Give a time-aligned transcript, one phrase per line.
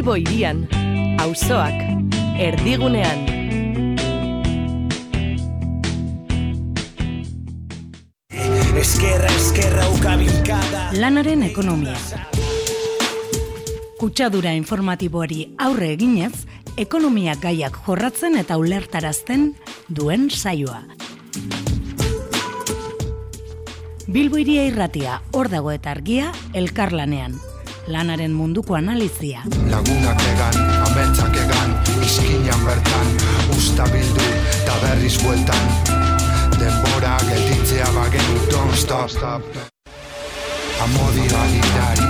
[0.00, 0.62] Bilbo irian,
[1.20, 1.74] auzoak,
[2.40, 3.18] erdigunean.
[8.80, 10.86] Eskerra, eskerra, ukabilkada.
[10.96, 11.98] Lanaren ekonomia.
[14.00, 16.46] Kutsadura informatiboari aurre eginez,
[16.80, 19.50] ekonomia gaiak jorratzen eta ulertarazten
[19.92, 20.80] duen saioa.
[24.08, 27.36] Bilbo iria irratia, hor dago eta argia, elkarlanean.
[27.90, 29.40] Lanaren munduko analizia.
[29.66, 31.72] Lagunak egan, ametsak egan,
[32.06, 33.10] izkinan bertan,
[33.56, 34.28] usta bildu,
[34.60, 35.74] eta berriz bueltan.
[36.60, 39.42] Denbora gelditzea bagenu, don't stop.
[40.86, 42.09] Amodio agitari.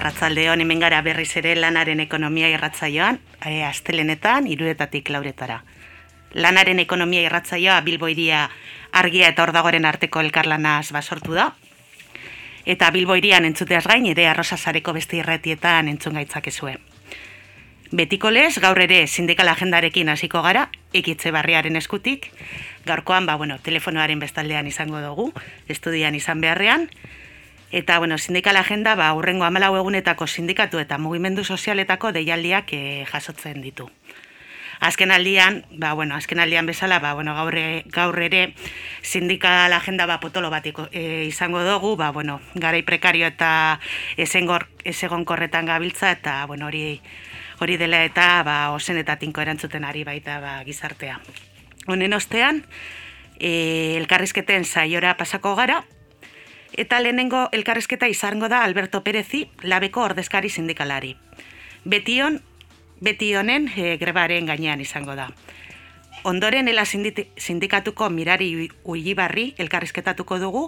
[0.00, 5.58] Arratzalde hon hemen gara berriz ere lanaren ekonomia irratzaioan, e, astelenetan, irudetatik lauretara.
[6.32, 8.46] Lanaren ekonomia irratzaioa Bilbo iria
[8.96, 11.50] argia eta ordagoren arteko elkarlanaz basortu da.
[12.64, 16.78] Eta Bilbo irian entzuteaz gain ere arrosazareko beste irretietan entzun gaitzakezue.
[17.92, 22.32] Betiko lez, gaur ere sindikal agendarekin hasiko gara, ekitze barriaren eskutik,
[22.88, 25.32] gaurkoan, ba, bueno, telefonoaren bestaldean izango dugu,
[25.68, 26.88] estudian izan beharrean,
[27.72, 33.62] Eta, bueno, sindikal agenda, ba, urrengo amalau egunetako sindikatu eta mugimendu sozialetako deialdiak e, jasotzen
[33.62, 33.86] ditu.
[34.80, 38.54] Azken aldian, ba, bueno, azken aldian bezala, ba, bueno, gaur, e, gaur ere
[39.02, 43.78] sindikal agenda ba, potolo bat e, izango dugu, ba, bueno, garai prekario eta
[44.16, 47.00] esengor, esegon korretan gabiltza, eta, bueno, hori
[47.60, 51.20] hori dela eta ba, osen eta tinko erantzuten ari baita ba, gizartea.
[51.86, 52.64] Honen ostean,
[53.38, 55.84] e, elkarrizketen saiora pasako gara,
[56.78, 61.16] Eta lehenengo elkarrezketa izango da Alberto Perezi, labeko ordezkari sindikalari.
[61.84, 62.40] Betion,
[63.00, 65.30] betionen e, grebaren gainean izango da.
[66.22, 70.66] Ondoren ela sindikatuko mirari uibarri elkarrizketatuko dugu,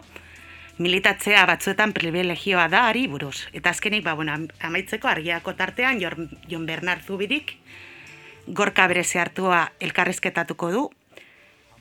[0.78, 3.46] militatzea batzuetan privilegioa da ari buruz.
[3.52, 7.58] Eta azkenik, ba, bueno, amaitzeko argiako tartean, Jon Bernard Zubirik,
[8.46, 10.90] gorka bereze hartua elkarrizketatuko du,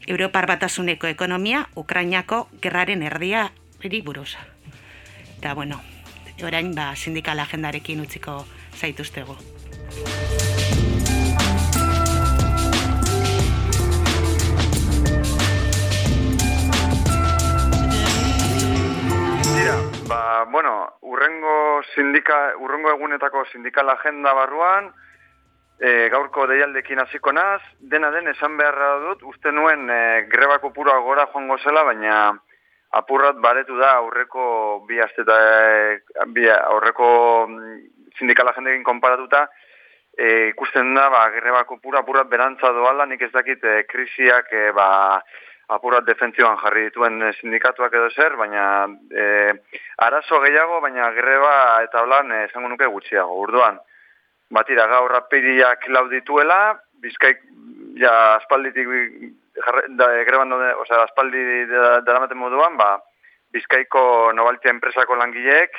[0.07, 3.51] Europar batasuneko ekonomia, Ukrainako gerraren erdia
[3.83, 4.35] eri buruz.
[5.37, 5.81] Eta, bueno,
[6.45, 8.45] orain, ba, sindikal agendarekin utziko
[8.77, 9.37] zaituztego.
[19.55, 19.77] Dira,
[20.07, 24.91] ba, bueno, urrengo, sindika, urrengo egunetako sindikal agenda barruan,
[25.81, 30.97] e, gaurko deialdekin hasiko naz, dena den esan beharra dut, uste nuen e, grebako pura
[31.01, 32.15] gora joango zela, baina
[32.91, 35.37] apurrat baretu da aurreko bi asteta
[36.35, 37.11] bi aurreko
[37.47, 37.77] mm,
[38.19, 39.45] sindikala jendeekin konparatuta
[40.17, 44.71] e, ikusten da ba grebako pura apurrat berantza doala nik ez dakit e, krisiak e,
[44.75, 44.89] ba
[45.71, 48.65] apurrat defentzioan jarri dituen sindikatuak edo zer baina
[49.11, 49.53] e,
[50.07, 51.53] arazo gehiago baina greba
[51.85, 53.39] eta holan e, esango nuke gutxiago.
[53.45, 53.79] Urduan
[54.51, 56.59] batira gaur apiriak laudituela
[57.01, 57.39] bizkaik
[57.99, 58.87] ja aspalditik
[59.65, 61.65] jarre, da, greban dode, osea, aspaldi
[62.05, 62.97] daramaten moduan, ba,
[63.51, 65.75] Bizkaiko Nobaltia enpresako langileek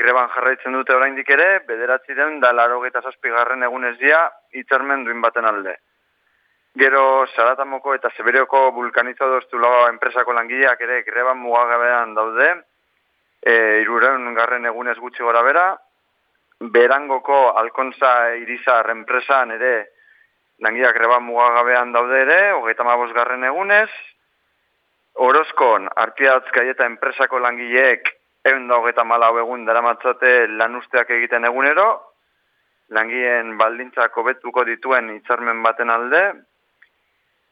[0.00, 4.22] greban jarraitzen dute oraindik ere, bederatzi den da laro geta zazpigarren egunez dia
[4.56, 5.76] hitzarmen duin baten alde.
[6.80, 12.50] Gero Saratamoko eta Sebereoko vulkanizado estulago enpresako langileak ere greban mugagabean daude,
[13.42, 15.66] e, iruren garren egunez gutxi gora bera,
[16.60, 19.74] berangoko alkontza irizar enpresan ere
[20.60, 22.84] langiak greba mugagabean daude ere, hogeita
[23.14, 23.90] garren egunez,
[25.20, 28.08] Orozkon, artiatzkai eta enpresako langileek
[28.44, 31.88] egun da hogeita malau egun daramatzate lan usteak egiten egunero,
[32.90, 36.22] langien baldintzak hobetuko dituen hitzarmen baten alde,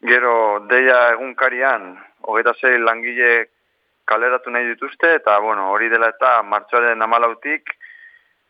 [0.06, 3.48] gero deia egunkarian hogeita zei langile
[4.08, 7.74] kaleratu nahi dituzte, eta bueno, hori dela eta martxoaren amalautik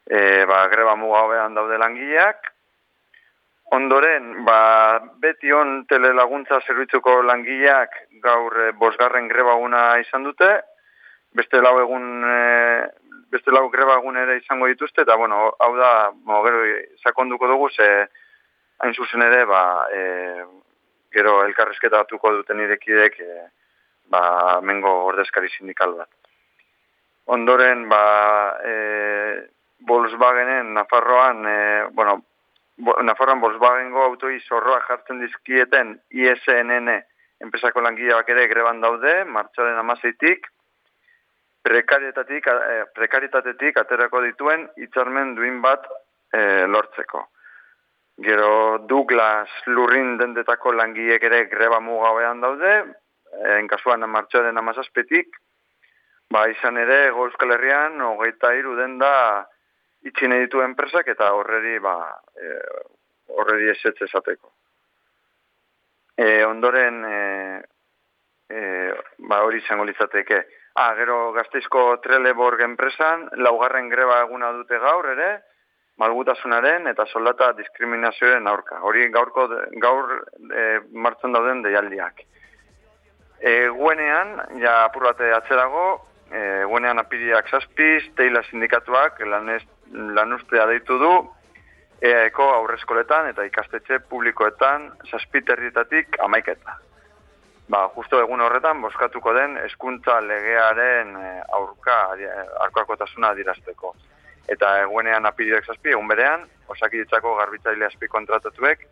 [0.06, 2.52] e, ba, greba mugabean daude langileak,
[3.70, 4.60] Ondoren, ba,
[5.20, 9.58] beti on telelaguntza zerbitzuko langileak gaur e, bosgarren greba
[10.00, 10.48] izan dute,
[11.34, 12.88] beste lau egun e,
[13.30, 16.62] beste lau greba egun ere izango dituzte, eta bueno, hau da, mo, gero,
[17.04, 18.08] sakonduko dugu, ze
[18.78, 20.44] hain zuzen ere, ba, e,
[21.12, 23.50] gero elkarrezketa atuko duten idekidek, e,
[24.08, 26.08] ba, mengo ordezkari sindikal bat.
[27.26, 28.74] Ondoren, ba, e,
[29.86, 32.22] Volkswagenen, Nafarroan, e, bueno,
[32.78, 36.92] Nafarroan Volkswagengo autoi zorroa jartzen dizkieten ISNN
[37.42, 40.46] enpresako langileak ere greban daude, martxoaren amazeitik,
[41.62, 45.86] prekarietatik, eh, prekaritatetik aterako dituen hitzarmen duin bat
[46.32, 47.24] eh, lortzeko.
[48.18, 52.72] Gero Douglas lurrin dendetako langiek ere greba mugauean daude,
[53.58, 55.36] en kasuan martxoaren amazazpetik,
[56.30, 59.46] ba izan ere Euskal Herrian hogeita iru den da
[60.06, 61.96] itxine ditu enpresak eta horreri ba,
[62.36, 62.54] e,
[63.34, 64.52] horreri esetze esateko.
[66.18, 67.18] E, ondoren e,
[68.50, 68.60] e,
[69.18, 70.44] ba hori izango litzateke.
[70.78, 75.30] Ah, gero gazteizko Trelleborg enpresan, laugarren greba eguna dute gaur ere,
[75.98, 78.78] malgutasunaren eta soldata diskriminazioaren aurka.
[78.86, 79.48] Hori gaurko
[79.82, 80.12] gaur
[80.54, 82.22] e, martzen dauden deialdiak.
[83.38, 85.88] E, guenean, ja apurrate atzerago,
[86.30, 91.12] e, guenean apiriak zazpiz, teila sindikatuak lanez, lanustea deitu du,
[92.02, 96.76] EAEko aurrezkoletan eta ikastetxe publikoetan zazpiterritatik amaiketa.
[97.68, 101.98] Ba, justo egun horretan, boskatuko den eskuntza legearen e, aurka,
[102.64, 103.94] arkoakotasuna dirazteko
[104.48, 108.86] eta eguenean apiriak zazpi, egun berean, osakiditzako garbitzaile azpi kontratatuek,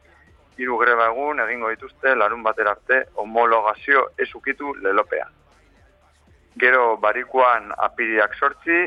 [0.60, 5.26] hiru greba egun egingo dituzte larun bater arte homologazio ezukitu lelopea.
[6.60, 8.86] Gero barikuan apiriak sortzi,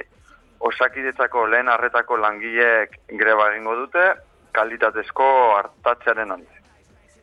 [0.59, 4.05] osakiditzako lehen arretako langileek greba egingo dute,
[4.51, 5.27] kalitatezko
[5.57, 6.63] hartatzearen handi.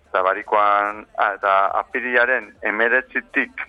[0.08, 3.64] Eta barikoan, ah, eta apiriaren emeretzitik,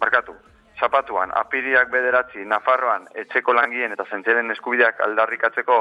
[0.00, 0.34] markatu,
[0.80, 5.80] zapatuan, apiriak bederatzi, Nafarroan, etxeko langien eta zentzeren eskubideak aldarrikatzeko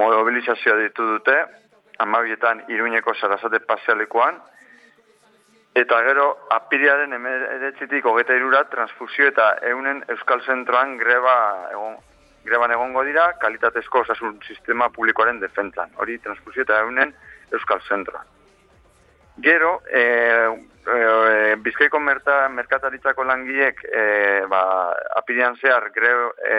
[0.00, 1.36] mobilizazioa ditu dute,
[2.00, 4.40] amabietan iruñeko sarazate pasealekuan,
[5.76, 11.36] eta gero apiriaren emeretzitik hogeta irura transfusio eta eunen Euskal Zentroan greba
[11.70, 12.00] egon,
[12.44, 15.90] greban egongo dira kalitatezko osasun sistema publikoaren defentzan.
[15.96, 17.14] Hori transfusio eta eunen
[17.52, 18.26] Euskal Zentroan.
[19.40, 20.02] Gero, e,
[20.86, 24.02] e, Bizkaiko merta, merkataritzako langiek e,
[24.48, 24.62] ba,
[25.16, 26.12] apirian zehar gre,
[26.44, 26.58] e,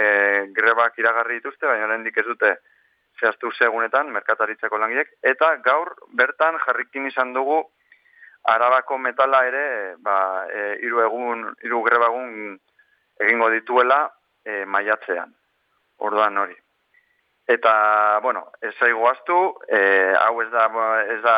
[0.55, 2.55] grebak iragarri dituzte, baina oraindik ez dute
[3.19, 7.61] zehaztu segunetan merkataritzako langiek, eta gaur bertan jarrikin izan dugu
[8.49, 10.17] arabako metala ere ba,
[10.49, 12.57] e, iru, egun, iru grebagun
[13.21, 14.07] egingo dituela
[14.43, 15.29] e, maiatzean,
[15.97, 16.55] orduan hori.
[17.47, 19.37] Eta, bueno, ez zaigu aztu,
[19.67, 20.67] e, hau ez da,
[21.11, 21.37] ez da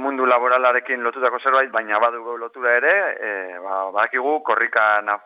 [0.00, 5.18] mundu laboralarekin lotutako zerbait, baina badugu lotura ere, e, ba, badakigu, korrika, na,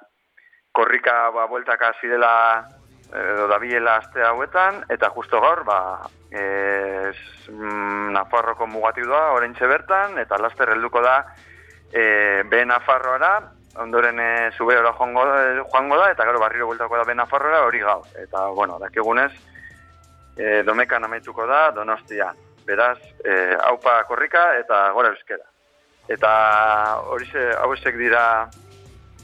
[0.73, 2.67] korrika ba, bueltaka zidela
[3.15, 5.79] edo da biela aste hauetan, eta justo gaur, ba,
[6.31, 7.13] e,
[8.17, 11.21] Nafarroko mugati da, orentxe bertan, eta laster helduko da,
[11.93, 13.53] e, be Nafarroara,
[13.83, 15.25] ondoren e, zube joango,
[15.61, 18.03] joango da, eta gero barriro bueltako da be Nafarroara hori gau.
[18.17, 19.33] Eta, bueno, dakigunez,
[20.37, 22.37] e, domekan amaituko da, donostian
[22.67, 25.45] beraz, e, haupa korrika eta gora euskera.
[26.09, 26.31] Eta
[27.11, 28.23] hori ze, hau esek dira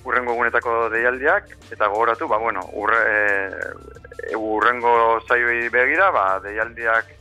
[0.04, 3.02] urrengo egunetako deialdiak, eta gogoratu, ba, bueno, urre,
[4.30, 4.94] e, urrengo
[5.28, 7.12] zaioi begira, ba, deialdiak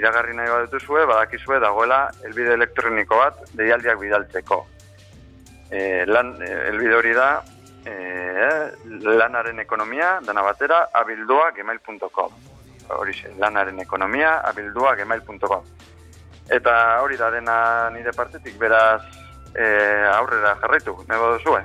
[0.00, 4.60] iragarri nahi bat dutuzue, badakizue dagoela elbide elektroniko bat deialdiak bidaltzeko.
[5.70, 7.42] E, lan, e, elbide hori da,
[7.86, 7.96] e,
[9.06, 12.50] lanaren ekonomia, dana batera, abildua gmail.com
[12.96, 15.64] hori lanaren ekonomia, abildua gemail.com.
[16.50, 19.02] Eta hori da dena nire partetik, beraz
[19.54, 19.64] e,
[20.10, 21.62] aurrera jarraitu, nebo duzue.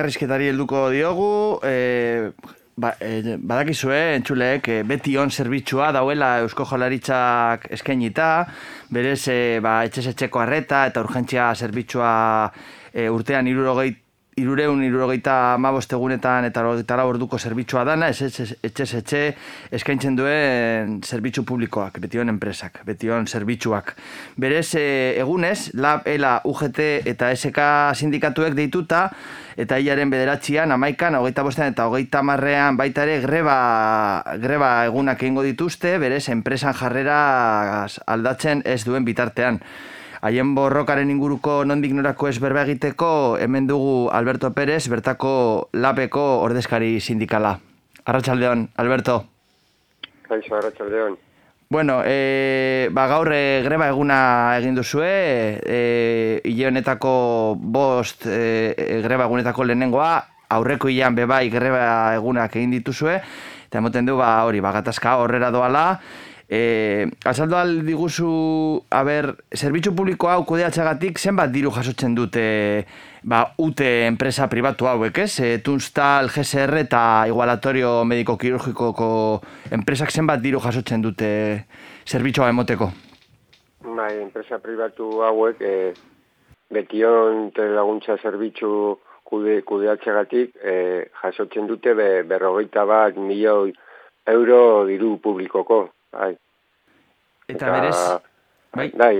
[0.00, 2.32] Elkarrizketari helduko diogu, e,
[2.80, 8.30] ba, e, badakizue, entxuleek, e, beti on zerbitzua dauela Eusko Jolaritzak eskainita,
[8.88, 12.12] berez, e, ba, etxez etxeko arreta eta urgentzia zerbitzua
[12.92, 13.92] e, urtean irurogei
[14.40, 19.20] irureun irurogeita mabost egunetan eta rogeita lau orduko zerbitzua dana, ez etxe etxe
[19.76, 23.94] eskaintzen duen zerbitzu publikoak, betion enpresak, betion zerbitzuak.
[24.40, 24.86] Berez, e,
[25.20, 26.80] egunez, LAB, ELA, UGT
[27.12, 29.08] eta SK sindikatuek deituta,
[29.60, 33.56] eta hilaren bederatzean, amaikan, hogeita bostean eta hogeita marrean baita ere greba,
[34.40, 37.20] greba egunak egingo dituzte, berez, enpresan jarrera
[38.06, 39.60] aldatzen ez duen bitartean
[40.20, 45.32] haien borrokaren inguruko nondik norako ez berba egiteko, hemen dugu Alberto Pérez, bertako
[45.72, 47.56] lapeko ordezkari sindikala.
[48.04, 49.24] Arratxaldeon, Alberto.
[50.28, 51.16] Kaixo, arratxaldeon.
[51.70, 55.06] Bueno, e, ba, gaur e, greba eguna egin duzue,
[55.62, 57.12] e, hile honetako
[57.54, 60.10] bost e, greba egunetako lehenengoa,
[60.50, 63.20] aurreko hilean bebai greba egunak egin dituzue,
[63.68, 65.84] eta emoten du, ba, hori, ba, gatazka horrera doala,
[66.52, 67.54] Eh, azaldu
[67.86, 72.42] diguzu, a ber, zerbitzu publiko hau kudeatxagatik zenbat diru jasotzen dute
[73.22, 75.38] ba, UTE enpresa pribatu hauek, ez?
[75.38, 79.10] E, Tunstal, GSR eta Igualatorio Mediko Kirurgikoko
[79.70, 81.30] enpresak zenbat diru jasotzen dute
[82.02, 82.90] zerbitzua emoteko?
[83.86, 85.92] Bai, enpresa pribatu hauek e,
[86.74, 90.74] betion laguntza zerbitzu kude, kudeatxagatik e,
[91.22, 93.70] jasotzen dute be, berrogeita bat milioi
[94.34, 95.84] euro diru publikoko.
[96.12, 96.32] Bai.
[97.48, 97.98] Eta, eta berez...
[98.76, 99.14] Bai, bai,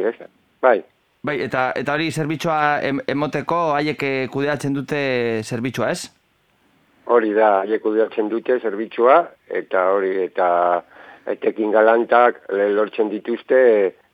[0.62, 0.78] bai.
[1.22, 2.80] Bai, eta, eta hori zerbitzua
[3.12, 5.00] emoteko haiek eh, kudeatzen dute
[5.44, 6.06] zerbitzua, ez?
[7.10, 9.18] Hori da, haiek kudeatzen dute zerbitzua,
[9.60, 10.48] eta hori, eta
[11.28, 13.60] etekin galantak lortzen dituzte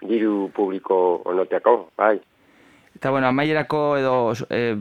[0.03, 2.17] diru publiko onoteko, bai.
[2.97, 4.75] Eta bueno, amaierako edo e,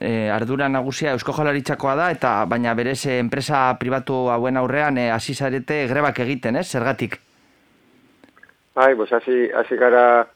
[0.00, 5.84] e, ardura nagusia Eusko Jolaritzakoa da, eta baina berez enpresa pribatu hauen aurrean hasi zarete
[5.86, 6.66] grebak egiten, ez?
[6.66, 7.20] Zergatik?
[8.74, 10.26] Bai, bos, hasi, hasi gara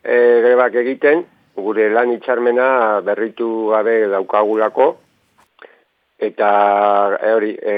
[0.00, 1.26] e, grebak egiten,
[1.60, 4.86] gure lan itxarmena berritu gabe daukagulako,
[6.24, 7.76] eta e, hori, e,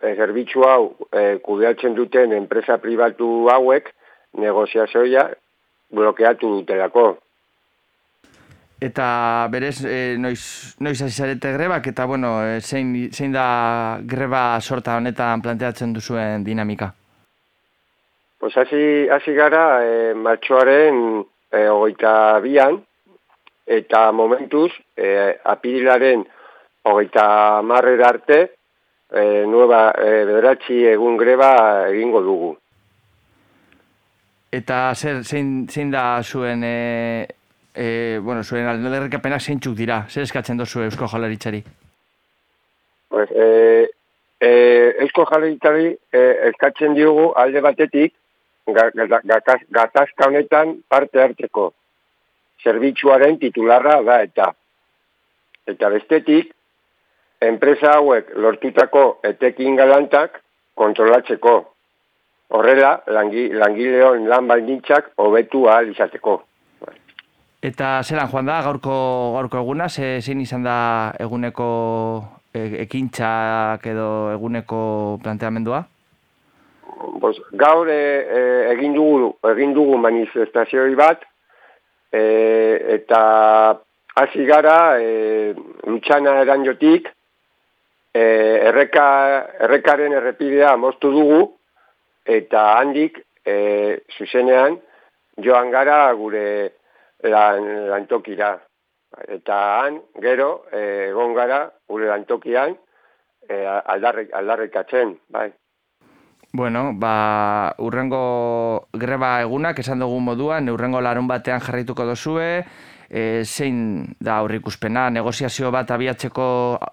[0.00, 3.92] e, zerbitzu hau e, kudeatzen duten enpresa pribatu hauek
[4.40, 5.28] negoziazioa
[5.92, 7.18] blokeatu dutelako.
[8.80, 14.60] Eta berez, e, noiz, noiz hasi zarete grebak, eta bueno, e, zein, zein da greba
[14.60, 16.90] sorta honetan planteatzen duzuen dinamika?
[18.38, 22.82] Pues hasi, hasi gara e, martxoaren e, hogeita bian,
[23.64, 26.26] eta momentuz, e, apirilaren
[26.84, 28.40] hogeita marrer arte,
[29.08, 31.54] e, nueva e, bederatzi egun greba
[31.88, 32.52] egingo dugu.
[34.54, 36.74] Eta zer, zein, zein da zuen, e,
[37.74, 40.04] e, bueno, zuen alderrik apenak zeintzuk dira?
[40.08, 41.62] Zer eskatzen dozu Eusko Jalaritzari?
[43.08, 43.90] Pues, e,
[44.40, 44.50] e,
[45.04, 48.14] Eusko Jalaritzari e, eskatzen diogu alde batetik,
[48.66, 51.72] gatazka honetan parte hartzeko.
[52.62, 54.52] Zerbitzuaren titularra da eta.
[55.66, 56.54] Eta bestetik,
[57.44, 60.40] enpresa hauek lortutako etekin galantak
[60.74, 61.54] kontrolatzeko.
[62.54, 66.42] Horrela, langi, langileon lan baldintzak hobetu ahal izateko.
[67.64, 68.94] Eta zelan, joan da, gaurko,
[69.38, 70.76] gaurko eguna, ze, zein izan da
[71.24, 71.68] eguneko
[72.52, 74.80] e, ekintxak edo eguneko
[75.24, 75.80] planteamendua?
[77.22, 78.02] Bos, gaur e,
[78.74, 81.24] egin dugu egin dugu manifestazioi bat
[82.12, 82.20] e,
[82.98, 83.22] eta
[84.20, 85.56] hasi gara e,
[85.88, 87.08] lutxana eranjotik
[88.12, 88.24] e,
[88.68, 89.08] erreka,
[89.70, 91.42] errekaren errepidea moztu dugu
[92.28, 94.82] eta handik e, zuzenean
[95.40, 96.46] joan gara gure
[97.30, 98.54] lan, lantokira.
[99.28, 102.74] Eta han gero egon gara gure lantokian
[103.48, 105.52] e, aldarrik, aldarrikatzen bai.
[106.54, 112.64] Bueno, ba, urrengo greba egunak, esan dugu moduan, urrengo larun batean jarraituko dozue,
[113.10, 116.46] e, zein da aurrikuspena, negoziazio bat abiatzeko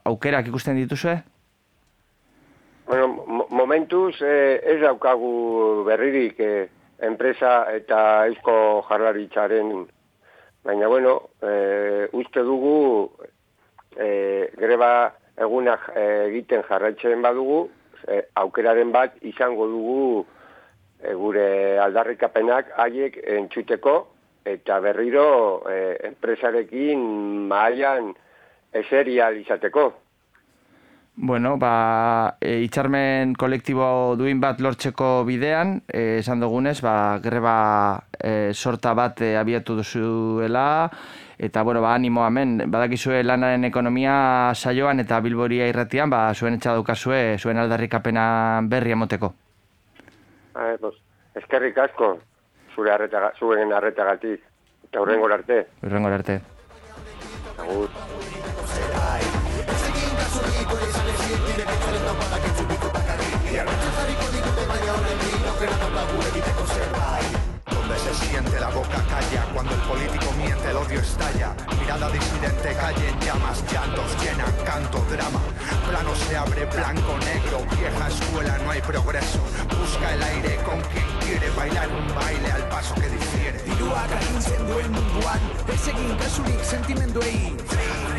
[0.10, 1.20] aukerak ikusten dituzue?
[2.92, 3.08] Bueno,
[3.50, 6.68] momentuz eh, ez daukagu berririk eh,
[7.08, 8.56] enpresa eta eusko
[8.90, 9.86] jarlaritzaren,
[10.64, 13.12] baina bueno, eh, uste dugu
[13.98, 17.70] eh, greba egunak eh, egiten jarraitzen badugu,
[18.08, 20.26] e, aukeraren bat izango dugu
[21.02, 21.48] e, gure
[21.84, 23.96] aldarrikapenak haiek entzuteko
[24.46, 25.28] eta berriro
[25.70, 25.78] e,
[26.12, 27.02] enpresarekin
[27.52, 28.14] mailan
[28.74, 29.92] eserial izateko.
[31.16, 38.54] Bueno, ba, e, itxarmen kolektibo duin bat lortzeko bidean, e, esan dugunez, ba, greba e,
[38.54, 40.90] sorta bat e, abiatu duzuela,
[41.38, 47.38] eta, bueno, ba, animo hemen, badakizue lanaren ekonomia saioan eta bilboria irratian, ba, zuen etxadukazue,
[47.38, 49.34] zuen aldarrikapena berri emoteko.
[50.56, 50.96] Ba, pues,
[51.44, 52.16] eskerrik asko,
[52.74, 54.48] zure arreta, zuen arretagatik,
[54.88, 55.66] eta hurrengor arte.
[55.84, 56.40] Hurrengor arte.
[57.60, 58.41] Agur.
[76.42, 79.40] abre blanco negro, vieja escuela no hay progreso.
[79.80, 83.62] Busca el aire con quien quiere bailar un baile al paso que difiere.
[83.64, 85.42] Dirua garrintzen duen munduan,
[85.74, 88.11] ez egin kasurik sentimenduei.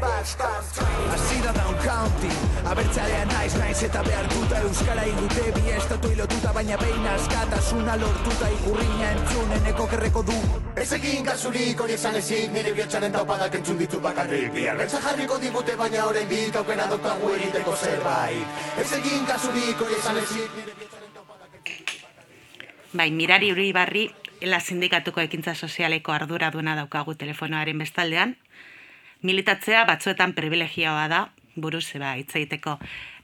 [0.00, 2.28] Hasi da down county
[2.64, 8.48] Abertzalean naiz naiz eta behartuta Euskara indute bi estatu ilotuta Baina behin askatasuna lortuta.
[8.48, 10.38] Ikurriña entzuneneko kerreko du.
[10.76, 14.48] Ez egin kasurik hori esan ezik Nire bihotxaren taupadak entzun ditu bakarrik.
[14.56, 18.58] Biarretza jarriko digute baina orain dik Aukera daukagu egiteko zerbait.
[18.80, 21.74] Ez egin kasurik hori esan ezik Nire bihotxaren taupadak
[22.92, 24.08] Bai, mirari uri barri,
[24.40, 28.38] ela sindikatuko ekintza sozialeko arduraduna daukagu telefonoaren bestaldean.
[29.22, 32.78] Militatzea batzuetan privilegioa da, buruz zeba hitz egiteko.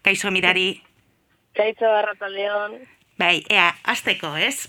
[0.04, 0.82] Kaixo mirari,
[1.56, 2.76] Kaitzo Arrataleon.
[3.18, 4.68] bai, ea, azteko, ez?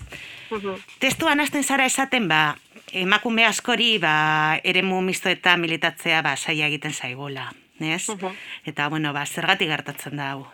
[1.00, 2.56] Testuan hasten zara esaten, ba,
[2.96, 8.06] emakume askori, ba, eremu mistoeta militatzea, ba, saia egiten zaigula, ez?
[8.64, 10.46] Eta, bueno, ba, zergatik gertatzen da hau.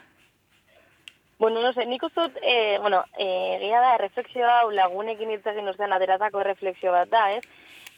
[1.39, 5.47] Bueno, no sé, nik uste dut, eh, bueno, eh, egia da, refleksio hau lagunekin hitz
[5.47, 7.45] egin ostean aderatako refleksio bat da, ez?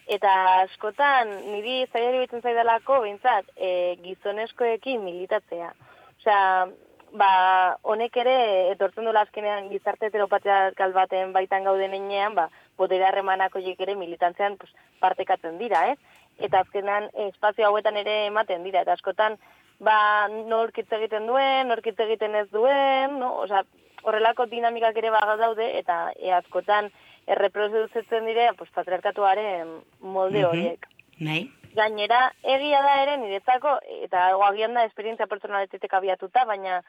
[0.07, 0.33] Eta
[0.63, 5.73] askotan, niri zaila iruditzen zaidalako, bintzat, eh, gizonezkoekin militatzea.
[6.21, 6.69] Osea,
[7.19, 7.31] ba,
[7.83, 8.37] honek ere,
[8.75, 12.49] etortzen dola azkenean gizarte heteropatriarkal baten baitan gauden enean, ba,
[12.79, 14.71] botere horiek ere militantzean pues,
[15.01, 15.99] partekatzen dira, ez?
[16.39, 19.39] Eta azkenean espazio hauetan ere ematen dira, eta askotan,
[19.81, 23.41] ba, nork hitz egiten duen, nork hitz egiten ez duen, no?
[23.43, 23.65] Osea,
[24.05, 26.91] horrelako dinamikak ere baga daude, eta e, askotan
[27.27, 30.49] erreproduzitzen dire, pues, patriarkatuaren molde Mhm.
[30.49, 30.87] horiek.
[31.19, 31.51] Nahi?
[31.75, 36.83] Gainera, egia da ere niretzako, eta agian da esperientzia pertsonaletetek abiatuta, baina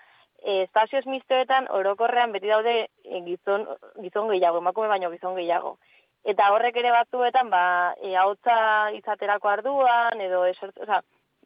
[0.44, 3.68] e, espazioz mistoetan orokorrean beti daude e, gizon,
[4.02, 5.78] gizon gehiago, emakume baino gizon gehiago.
[6.24, 11.02] Eta horrek ere batzuetan, ba, e, hautza izaterako arduan, edo esert, oza,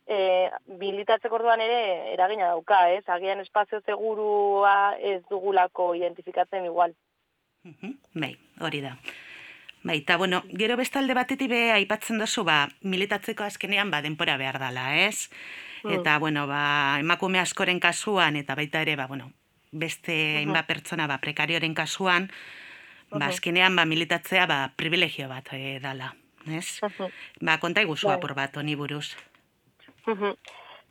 [0.07, 3.07] e, bilitatzeko orduan ere eragina dauka, ez?
[3.07, 6.93] Agian espazio segurua ez dugulako identifikatzen igual.
[8.13, 8.95] Bai, hori da.
[9.83, 14.59] Bai, eta bueno, gero bestalde batetik be aipatzen dozu, ba, militatzeko azkenean ba denpora behar
[14.61, 15.29] dala, ez?
[15.83, 15.99] Mm.
[15.99, 19.31] Eta, bueno, ba, emakume askoren kasuan, eta baita ere, ba, bueno,
[19.71, 22.29] beste hainbat pertsona, ba, prekarioren kasuan,
[23.09, 26.13] ba, azkenean, ba, militatzea, ba, privilegio bat e, dala,
[26.45, 26.77] ez?
[27.41, 28.19] Ba, konta iguzu Bai.
[28.19, 29.15] apur bat, honi buruz.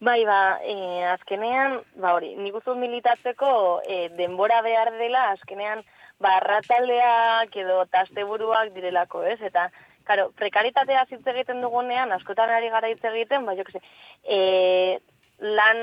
[0.01, 0.75] Bai, ba, e,
[1.13, 5.85] azkenean, ba hori, nik militatzeko e, denbora behar dela, azkenean,
[6.21, 9.39] ba, arrataldeak edo tasteburuak direlako, ez?
[9.51, 9.69] Eta,
[10.09, 13.83] karo, prekaritatea hitz egiten dugunean, askotan ari gara hitz egiten, ba, jo que se,
[14.25, 14.99] e,
[15.41, 15.81] lan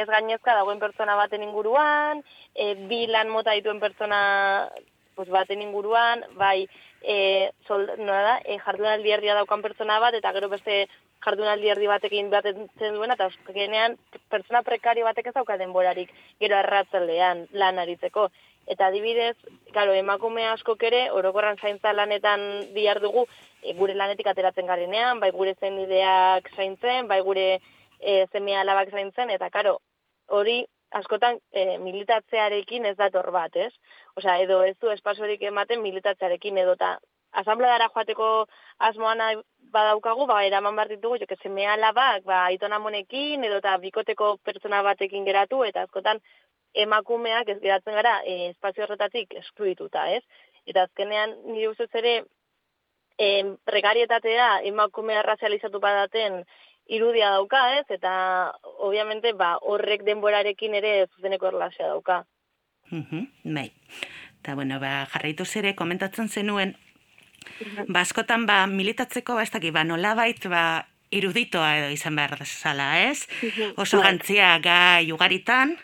[0.00, 4.20] ez gainezka dagoen pertsona baten inguruan, e, bi lan mota dituen pertsona
[5.14, 6.66] pues, baten inguruan, bai,
[7.02, 10.86] e, sol, da, e, jardunaldi erdia daukan pertsona bat, eta gero beste
[11.24, 13.96] jardunaldi erdi batekin baten duena, eta azkenean
[14.32, 18.28] pertsona prekario batek ez dauka denborarik gero arratzaldean lan aritzeko.
[18.66, 19.36] Eta adibidez,
[19.72, 23.26] claro, emakume askok ere, orokorran zaintza lanetan bihar dugu,
[23.62, 27.48] e, gure lanetik ateratzen garenean, bai gure zen ideak zaintzen, bai gure
[28.00, 29.78] e, zemea alabak zaintzen, eta karo,
[30.28, 30.62] hori
[30.94, 33.72] askotan e, militatzearekin ez dator bat, ez?
[34.16, 36.96] Osea, edo ez du espasorik ematen militatzearekin, edo eta
[37.34, 38.46] asambleara joateko
[38.88, 39.20] asmoan
[39.74, 44.36] badaukagu, ba, eraman behar ditugu, jo, que semea alabak, ba, aitona monekin, edo eta bikoteko
[44.46, 46.22] pertsona batekin geratu, eta askotan
[46.74, 50.22] emakumeak ez geratzen gara e, espazio horretatik eskluituta, ez?
[50.66, 52.14] Eta azkenean nire ustez ere
[53.18, 56.42] e, prekarietatea emakumea razializatu badaten
[56.86, 57.86] irudia dauka, ez?
[57.88, 58.12] Eta
[58.78, 62.24] obviamente ba, horrek denborarekin ere zuzeneko erlazioa dauka.
[62.90, 63.70] Mhm, Bai.
[64.40, 66.74] Eta, bueno, ba, jarraitu zere, komentatzen zenuen,
[67.88, 70.84] ba, askotan, ba, militatzeko, ba, ez dakit, ba, nolabait, ba,
[71.14, 73.24] iruditoa edo izan behar zala, ez?
[73.80, 74.10] Oso Bai.
[74.10, 75.78] gantzia gai ugaritan,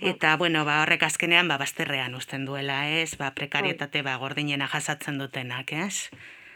[0.00, 3.16] eta, bueno, ba, horrek azkenean, ba, bazterrean usten duela, ez?
[3.18, 6.10] Ba, prekarietate, ba, gordinena jasatzen dutenak, ez?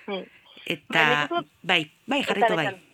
[0.06, 0.26] Mm.
[0.66, 2.86] Eta, Bai, bai, bai, jarraitu Esan, bai.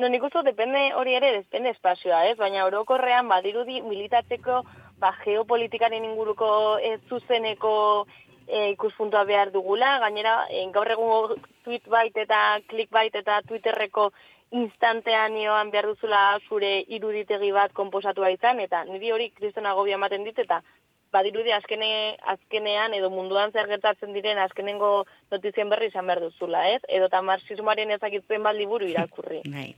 [0.00, 2.36] No, nik uste depende hori ere, depende espazioa, ez?
[2.38, 4.62] Baina orokorrean, badirudi militatzeko,
[5.02, 7.72] ba, geopolitikaren inguruko ez zuzeneko
[8.46, 12.38] e, ikuspuntua behar dugula, gainera, e, gaur egungo tweetbait eta
[12.70, 14.10] clickbait eta twitterreko
[14.52, 20.38] instanteanioan behar duzula zure iruditegi bat konposatua izan, eta niri hori kriston agobia ematen dit,
[20.38, 20.60] eta
[21.12, 24.92] badirudi azkene, azkenean edo munduan zer gertatzen diren azkenengo
[25.32, 26.80] notizien berri izan behar duzula, ez?
[26.88, 29.42] Edo eta marxismoaren ezakitzen bat liburu irakurri.
[29.52, 29.72] Bai.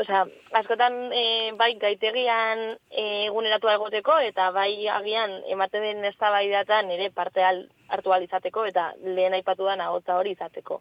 [0.00, 0.20] Osea,
[0.54, 1.22] askotan e,
[1.58, 2.60] bai gaitegian
[2.90, 8.92] e, eguneratua egoteko eta bai agian ematen den eztabaidatan ere parte al, hartu izateko eta
[9.02, 10.80] lehen aipatu da ahotsa hori izateko.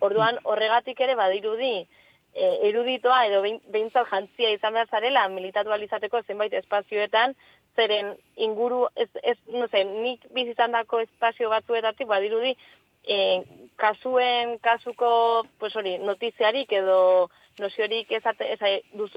[0.00, 1.88] Orduan horregatik ere badirudi
[2.36, 7.34] e, eruditoa edo behin- behintzat jantzia izan behar zarela militatu ahal izateko zenbait espazioetan
[7.76, 12.54] zeren inguru, ez, ez no sé, nik bizitzan dako espazio batzuetatik, badirudi,
[13.06, 13.18] e,
[13.76, 17.28] kasuen, kasuko, pues hori, notiziarik edo
[17.60, 18.60] noziorik ezate, ez,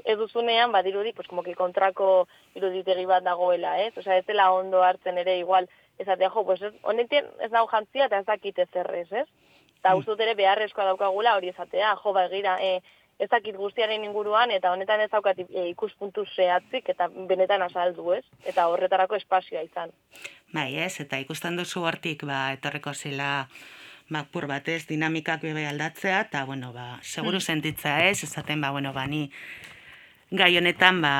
[0.05, 3.91] eduzunean, badirudi, pues como que kontrako iruditegi bat dagoela, ez?
[3.97, 5.67] Osea, ez dela ondo hartzen ere igual,
[5.99, 9.27] ezatea, jo, pues honetan ez dago jantzia eta ez dakit ezerrez, ez?
[9.79, 10.15] Eta mm.
[10.19, 12.79] ere beharrezkoa daukagula hori ezatea, jo, ba, egira, e,
[13.19, 18.23] ez dakit guztiaren inguruan, eta honetan ez daukat e, ikuspuntu zehatzik, eta benetan azaldu, ez?
[18.47, 19.91] Eta horretarako espazioa izan.
[20.55, 23.49] Bai, ez, eta ikusten duzu hortik, ba, etorreko zela,
[24.09, 27.47] ba, pur batez, dinamikak bebe aldatzea, eta, bueno, ba, seguru mm.
[27.51, 29.27] sentitza ez, esaten, ba, bueno, ba, ni
[30.31, 31.13] gai honetan, ba,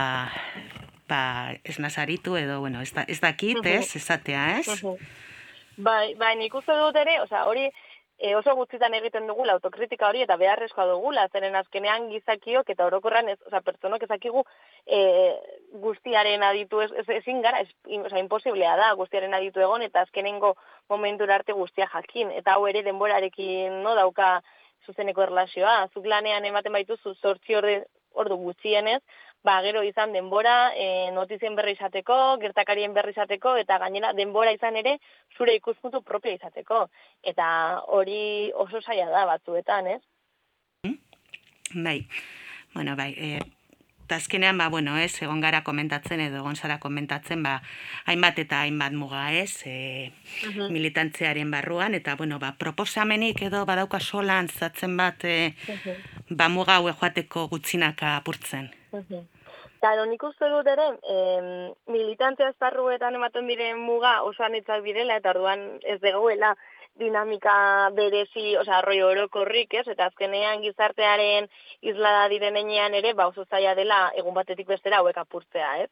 [1.12, 1.22] ba,
[1.64, 4.80] ez nazaritu edo, bueno, ez, da, ez dakit, ez, esatea, ez?
[5.80, 7.68] Bai, bai, nik uste dut ere, oza, hori,
[8.20, 13.32] e, oso gutxitan egiten dugula autokritika hori eta beharrezkoa dugula, zeren azkenean gizakiok eta orokorran
[13.34, 14.44] ez, oza, pertsonok ezakigu
[14.86, 15.00] e,
[15.86, 17.70] guztiaren aditu ez, ez, ezin gara, ez,
[18.04, 20.56] oza, imposiblea da guztiaren aditu egon eta azkenengo
[20.90, 24.40] momentu arte guztia jakin, eta hau ere denborarekin no dauka
[24.86, 27.84] zuzeneko erlazioa, zuk lanean ematen baituzu sortzi orde,
[28.20, 29.02] ordu gutxienez,
[29.44, 34.76] ba, gero izan denbora, e, notizien berri izateko, gertakarien berri izateko, eta gainera denbora izan
[34.76, 34.98] ere
[35.38, 36.88] zure ikuspuntu propio izateko.
[37.24, 37.48] Eta
[37.88, 40.02] hori oso saia da batzuetan, ez?
[41.74, 42.02] Bai,
[42.74, 43.40] bueno, bai, e,
[44.10, 47.60] azkenean, ba, bueno, ez, egon gara komentatzen edo egon zara komentatzen, ba,
[48.10, 50.10] hainbat eta hainbat muga, ez, e,
[50.74, 55.54] militantzearen barruan, eta, bueno, ba, proposamenik edo badauka solan zatzen bat, e,
[56.30, 58.74] ba, muga hau joateko gutzinaka apurtzen.
[59.80, 65.32] Claro, nik uste dut ere, eh, militantea esparruetan ematen diren muga oso anitzak direla, eta
[65.36, 66.56] orduan ez degoela
[67.00, 67.56] dinamika
[67.96, 69.86] berezi, oza, arroi orokorrik, ez?
[69.88, 71.48] Eta azkenean gizartearen
[71.82, 75.90] izlada direnean ere, ba, oso zaila dela, egun batetik bestera hauek apurtzea, ez?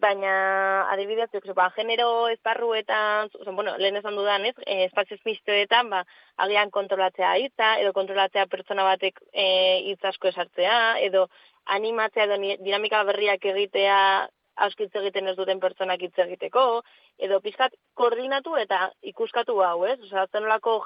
[0.00, 4.54] Baina, adibidez, ba, genero esparruetan, oza, bueno, lehen esan dudan, ez?
[4.64, 6.04] E, espazio mistoetan, ba,
[6.44, 9.46] agian kontrolatzea hitza, edo kontrolatzea pertsona batek e,
[9.90, 11.26] hitz asko esartzea, edo
[11.76, 13.98] animatzea edo dinamika berriak egitea
[14.60, 16.64] askitz egiten ez duten pertsonak hitz egiteko,
[17.26, 19.98] edo pizkat koordinatu eta ikuskatu hau, ez?
[20.08, 20.26] Osa,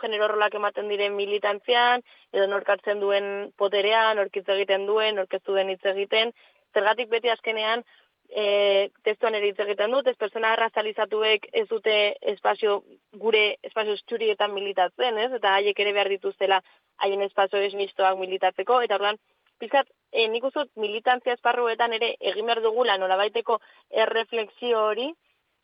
[0.02, 5.84] genero rolak ematen diren militantzian, edo norkartzen duen poterean, norkitz egiten duen, norkeztu den hitz
[5.94, 6.34] egiten,
[6.74, 7.84] zergatik beti azkenean,
[8.34, 11.94] e, testuan ere hitz egiten dut, ez persona arrazalizatuek ez dute
[12.34, 12.80] espazio,
[13.24, 15.30] gure espazio estxurietan militatzen, ez?
[15.38, 16.60] Eta haiek ere behar dituztela
[17.04, 19.20] haien espazio esmistoak militatzeko, eta orduan,
[19.62, 23.60] pizkat, e, nik uzut militantzia esparruetan ere egin behar dugula nolabaiteko
[24.04, 25.12] erreflexio hori,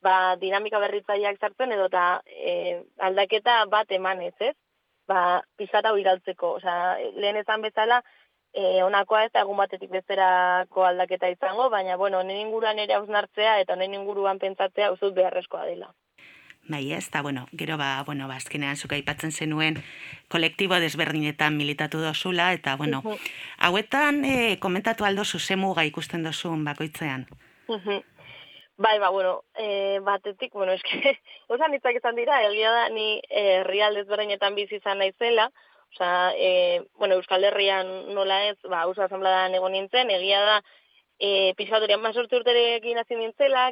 [0.06, 4.54] ba, dinamika berritzaileak sartzen edo eta e, aldaketa bat eman ez?
[5.10, 6.54] Ba, pizkat hau iraltzeko.
[6.60, 6.74] Osa,
[7.18, 7.98] lehen ezan bezala,
[8.52, 13.58] e, onakoa ez da egun batetik bezerako aldaketa izango, baina, bueno, honen inguruan ere hausnartzea
[13.62, 15.92] eta honen inguruan pentsatzea uzut beharrezkoa dela.
[16.70, 19.80] Bai, ez, eta, bueno, gero ba, bueno, ba, azkenean zuka aipatzen zenuen
[20.28, 23.02] kolektibo desberdinetan militatu dozula, eta, bueno,
[23.58, 27.26] hauetan e, komentatu aldo zuzemu ikusten dozun bakoitzean.
[28.80, 33.62] Bai, ba, bueno, e, batetik, bueno, eske, osan hitzak izan dira, egia da, ni e,
[33.64, 35.50] real desberdinetan bizi izan naizela,
[35.92, 40.58] Osa, e, bueno, Euskal Herrian nola ez, ba, usa asambladan egon nintzen, egia da,
[41.18, 43.70] e, pixkatorian mazortu urterekin hasi nintzela,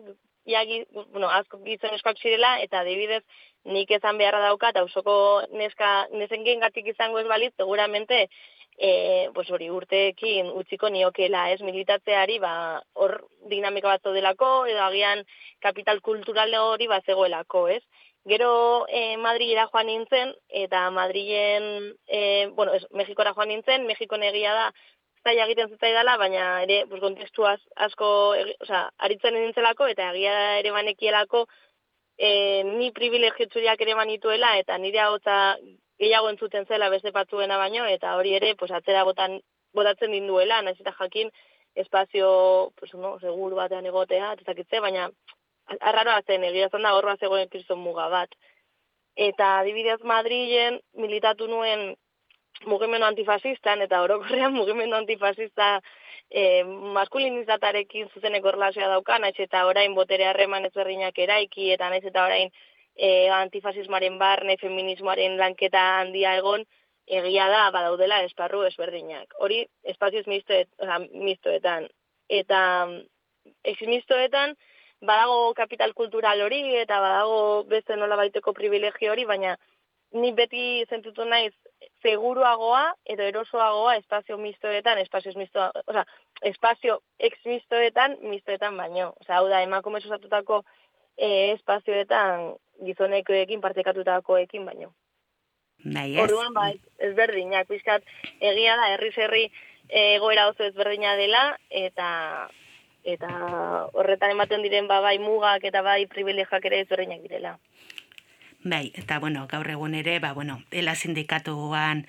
[0.48, 0.64] ia,
[1.12, 3.22] bueno, asko gizon eskoak zirela, eta adibidez
[3.64, 5.16] nik ezan beharra daukat, hausoko
[5.52, 8.28] neska, nesen gatik izango ez balit, seguramente,
[8.78, 13.18] e, pues hori urteekin utziko niokela ez militatzeari, ba, hor
[13.50, 15.24] dinamika bat delako, edo agian
[15.61, 17.83] kapital kultural hori bat zegoelako, ez?
[18.29, 24.53] Gero eh, Madrilera joan nintzen, eta Madrilen, eh, bueno, es, Mexikora joan nintzen, Mexiko negia
[24.53, 24.67] da,
[25.25, 28.11] zaila egiten dela, baina ere, pues, kontestu asko,
[28.61, 31.47] oza, aritzen nintzelako, eta egia ere banekielako,
[32.19, 35.17] e, ni privilegio txuriak ere manituela, eta nire hau
[35.99, 39.41] gehiago entzuten zela beste patzuena baino, eta hori ere, pues, atzera botan,
[39.75, 41.31] botatzen dinduela, nahiz eta jakin,
[41.75, 45.11] espazio, pues, no, seguru batean egotea, eta baina,
[45.81, 48.35] arraroa zen, egia da, horroa zegoen kriston muga bat.
[49.16, 51.96] Eta, adibidez, Madrilen, militatu nuen,
[52.66, 55.81] mugimendu antifasistan eta orokorrean mugimendu antifasista
[56.31, 62.24] e, maskulinizatarekin zuzeneko erlazioa dauka, naiz eta orain botere harreman ezberdinak eraiki eta naiz eta
[62.24, 62.50] orain
[62.96, 66.64] e, antifasismoaren barne, feminismoaren lanketa handia egon,
[67.07, 69.33] egia da badaudela esparru ezberdinak.
[69.40, 70.68] Hori espazioz mistoet,
[71.14, 71.87] mistoetan.
[72.28, 72.61] Eta
[73.87, 74.52] mistoetan
[75.00, 79.56] badago kapital kultural hori eta badago beste nola baiteko privilegio hori, baina
[80.12, 81.52] ni beti zentutu naiz
[82.02, 86.04] seguruagoa edo erosoagoa espazio mistoetan, espazio mistoa, osea,
[86.42, 89.12] espazio ex mistoetan, mistoetan baino.
[89.20, 90.62] Osea, hau da, emakume osatutako
[91.16, 94.92] e, espazioetan gizonekoekin partekatutakoekin baino.
[95.84, 96.22] Nahi ez?
[96.24, 98.02] Orduan, ba, ez- ezberdinak, pixkat,
[98.40, 99.44] egia da, herri herri
[99.88, 102.48] eh, egoera oso ezberdina dela, eta
[103.09, 103.31] eta
[103.92, 107.57] horretan ematen diren ba, bai mugak eta bai privilegiak ere ezberdinak direla.
[108.64, 112.05] Bai, eta bueno, gaur egun ere, ba, bueno, ela sindikatuan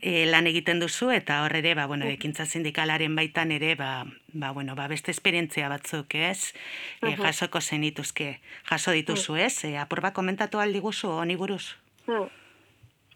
[0.00, 4.52] e, lan egiten duzu, eta hor ere, ba, bueno, ekintza sindikalaren baitan ere, ba, ba,
[4.52, 6.54] bueno, ba, beste esperientzia batzuk, ez?
[7.02, 9.64] E, jasoko zenituzke, jaso dituzu, ez?
[9.64, 11.74] E, apur bat komentatu aldi guzu, honi buruz?
[12.06, 12.28] Hmm.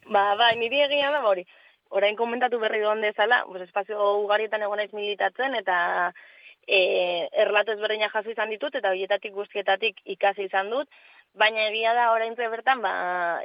[0.09, 1.45] Ba, bai, niri egia da, ba, hori,
[1.91, 5.79] orain komentatu berri doan dezala, pues, espazio ugarietan egon naiz militatzen, eta
[6.69, 10.89] e, erlato ezberdinak jaso izan ditut, eta horietatik guztietatik ikasi izan dut,
[11.39, 12.93] baina egia da orain bertan, ba,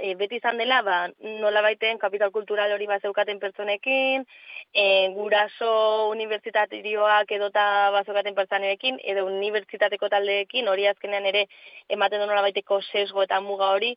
[0.01, 0.97] e, beti izan dela, ba,
[1.41, 4.25] nola baiten kapital kultural hori bazeukaten pertsonekin,
[4.73, 11.47] e, guraso unibertsitatirioak edota bazeukaten pertsonekin, edo unibertsitateko taldeekin, hori azkenean ere
[11.89, 13.93] ematen du nola baiteko sesgo eta muga hori,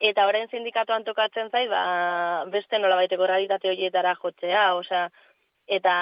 [0.00, 5.08] eta orain sindikatuan tokatzen zait, ba, beste nolabaiteko realitate horietara jotzea, osea,
[5.70, 5.94] eta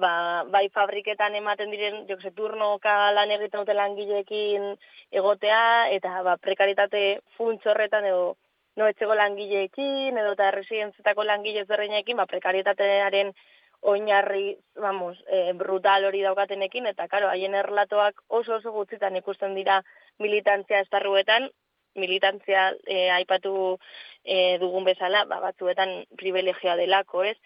[0.00, 0.12] ba,
[0.48, 4.70] bai fabriketan ematen diren, jo que se, turnoka lan egiten dute langileekin
[5.12, 7.02] egotea, eta ba, prekaritate
[7.36, 8.36] funtz horretan edo
[8.80, 13.34] no etxego langileekin, edo eta residenzetako langile ezberdinekin, ba, prekarietatearen
[13.92, 19.82] oinarri, vamos, e, brutal hori daukatenekin, eta karo, haien erlatoak oso oso gutxitan ikusten dira
[20.18, 21.50] militantzia esparruetan,
[21.94, 23.76] militantzia e, aipatu
[24.24, 27.36] e, dugun bezala, ba, batzuetan privilegioa delako, ez?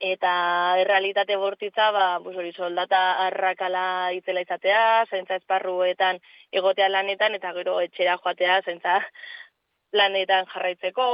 [0.00, 6.20] Eta errealitate bortitza, ba, pues hori soldata arrakala itzela izatea, zaintza esparruetan
[6.52, 9.00] egotea lanetan, eta gero etxera joatea, zaintza
[9.92, 11.08] lanetan jarraitzeko,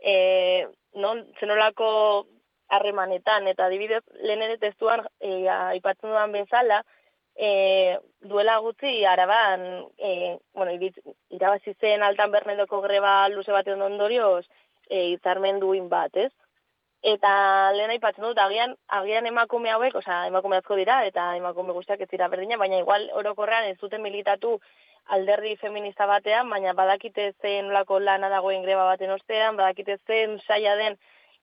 [0.00, 2.26] e, non, zenolako
[2.68, 6.82] harremanetan, eta adibidez, lehen ere testuan e, aipatzen dudan bezala,
[7.36, 10.72] e, duela gutxi araban, e, bueno,
[11.36, 14.46] irabazi zen altan bernedoko greba luze baten ondorioz,
[14.88, 16.32] e, itzarmen duin bat, ez?
[17.06, 17.32] Eta
[17.76, 22.08] lehen aipatzen dut, agian, agian emakume hauek, osea, emakume asko dira, eta emakume guztiak ez
[22.10, 24.56] dira berdina, baina igual orokorrean ez duten militatu
[25.16, 30.74] alderdi feminista batean, baina badakite zen lako lana dagoen greba baten ostean, badakite zen saia
[30.80, 30.98] den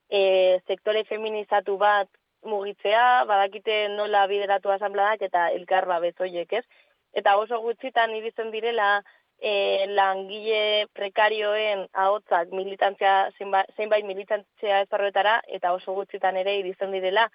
[0.09, 2.11] e, sektore feminizatu bat
[2.43, 6.65] mugitzea, badakite nola bideratu asambladak eta elkar babez hoiek, ez?
[7.13, 8.97] Eta oso gutxitan iritzen direla
[9.43, 17.27] e, langile prekarioen ahotzak militantzia, zeinba- zeinbait militantzia esparruetara, eta oso gutxitan ere iritzen direla,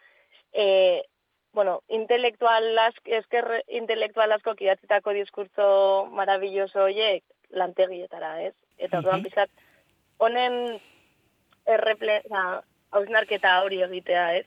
[0.52, 1.04] e,
[1.52, 5.68] bueno, intelektual ask, esker intelektual asko kidatzitako diskurtso
[6.16, 8.54] maravilloso horiek lantegietara, ez?
[8.78, 9.50] Eta orduan pizkat,
[10.18, 10.78] honen
[11.68, 12.22] erreple,
[12.90, 14.46] hausnarketa hori egitea, ez?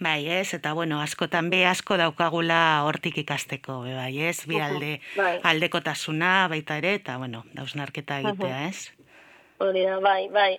[0.00, 5.00] Bai, ez, eta bueno, askotan be asko daukagula hortik ikasteko, be, bai, ez, bi alde,
[5.16, 5.40] Bai.
[5.42, 8.92] aldekotasuna baita ere, eta bueno, dausnarketa egitea, ez?
[9.58, 10.52] Hori da, bai, bai.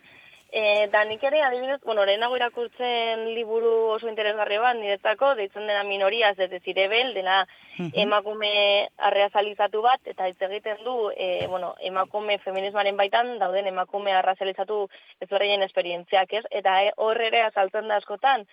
[0.52, 5.84] E, da nik ere, adibidez, bueno, lehenago irakurtzen liburu oso interesgarri bat, niretzako, deitzen dena
[5.88, 7.46] minoriaz, ez decir, ebel, dela
[7.78, 7.92] Mhm.
[7.94, 14.90] emakume arreazalizatu bat, eta hitz egiten du, e, bueno, emakume feminismoaren baitan, dauden emakume arreazalizatu
[15.22, 16.44] ezberdinen esperientziak, ez?
[16.52, 18.44] Eta e, hor ere azaltzen da askotan,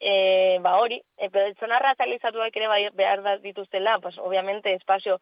[0.00, 5.20] e, ba hori, e, pertsona arreazalizatuak ere bai, behar da dituztela, pues, obviamente, espazio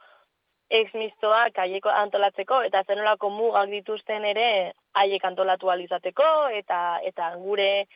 [0.73, 4.47] ex-mistoak haiek antolatzeko, eta zenolako mugak dituzten ere
[4.95, 6.29] haiek antolatu alizateko,
[6.61, 7.87] eta eta gure,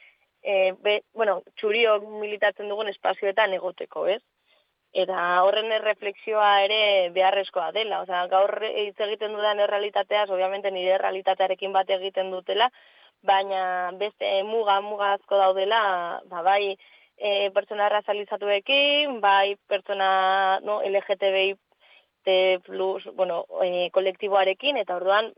[0.43, 4.21] e, be, bueno, txuriok militatzen dugun espazioetan egoteko, ez?
[4.97, 8.01] Eta horren erreflexioa ere beharrezkoa dela.
[8.05, 12.71] Osea, gaur hitz egiten dudan errealitateaz, obviamente nire errealitatearekin bat egiten dutela,
[13.27, 15.83] baina beste muga muga asko daudela,
[16.31, 16.77] ba, bai
[17.17, 21.57] e, pertsona arrazalizatuekin, bai pertsona no, LGTBI
[22.65, 25.31] plus, bueno, e, kolektiboarekin, eta orduan,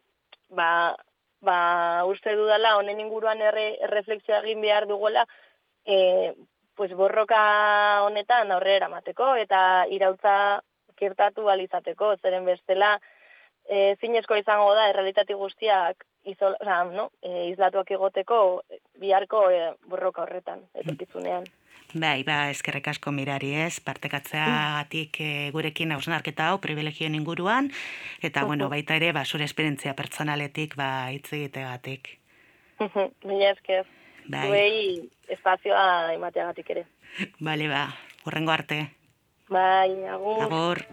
[0.48, 0.96] ba,
[1.44, 5.26] ba, uste dudala, honen inguruan erre, erreflexioa egin behar dugola,
[5.84, 6.32] e,
[6.78, 7.38] pues borroka
[8.06, 9.60] honetan aurrera eramateko, eta
[9.92, 10.62] irautza
[10.96, 12.96] kirtatu alizateko, zeren bestela,
[13.68, 17.10] e, zinezko izango da, errealitati guztiak izol, oza, no?
[17.22, 18.62] e, izlatuak egoteko
[19.00, 21.48] biharko e, borroka horretan, etorkizunean.
[21.94, 27.70] Bai, ba, eskerrek asko mirari ez, partekatzeagatik e, gurekin hausnarketa hau privilegioen inguruan,
[28.20, 32.18] eta bueno, baita ere, ba, zure esperientzia pertsonaletik, ba, hitz egitegatik.
[33.28, 33.88] Mila esker.
[34.28, 34.44] Bai.
[34.44, 36.84] Zuei espazioa emateagatik ere.
[37.40, 37.86] Bale, ba,
[38.28, 38.82] urrengo arte.
[39.48, 40.42] Bai, agur.
[40.44, 40.84] Agur.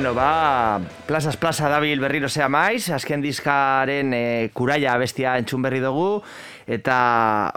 [0.00, 5.82] Bueno, ba, plazas plaza dabil berriro zea maiz, azken diskaren e, kuraia bestia entzun berri
[5.84, 6.22] dugu,
[6.64, 6.94] eta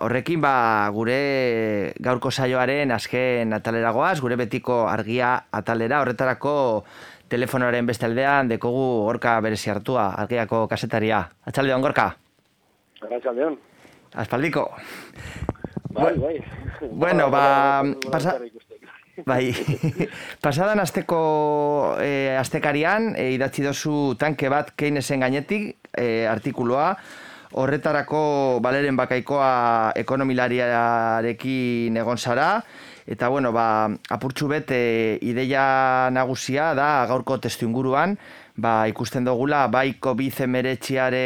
[0.03, 6.83] horrekin ba, gure gaurko saioaren azken ataleragoaz, gure betiko argia atalera, horretarako
[7.31, 11.23] telefonoaren beste aldean dekogu gorka berezi hartua, argiako kasetaria.
[11.47, 12.09] Atxaldeon, gorka?
[13.07, 13.55] Atxaldeon.
[14.19, 14.67] Aspaldiko.
[15.95, 16.35] Bai, bai.
[16.91, 18.35] Bueno, ba, pasa,
[19.21, 19.53] Bai,
[20.45, 21.17] pasadan azteko
[22.01, 26.95] e, eh, aztekarian e, idatzi dozu tanke bat Keynesen gainetik eh, e, artikuloa,
[27.53, 32.57] horretarako baleren bakaikoa ekonomilariarekin egon zara,
[33.05, 38.17] eta bueno, ba, apurtxu bet e, ideia nagusia da gaurko testu inguruan,
[38.57, 41.21] ba, ikusten dugula bai COVID-19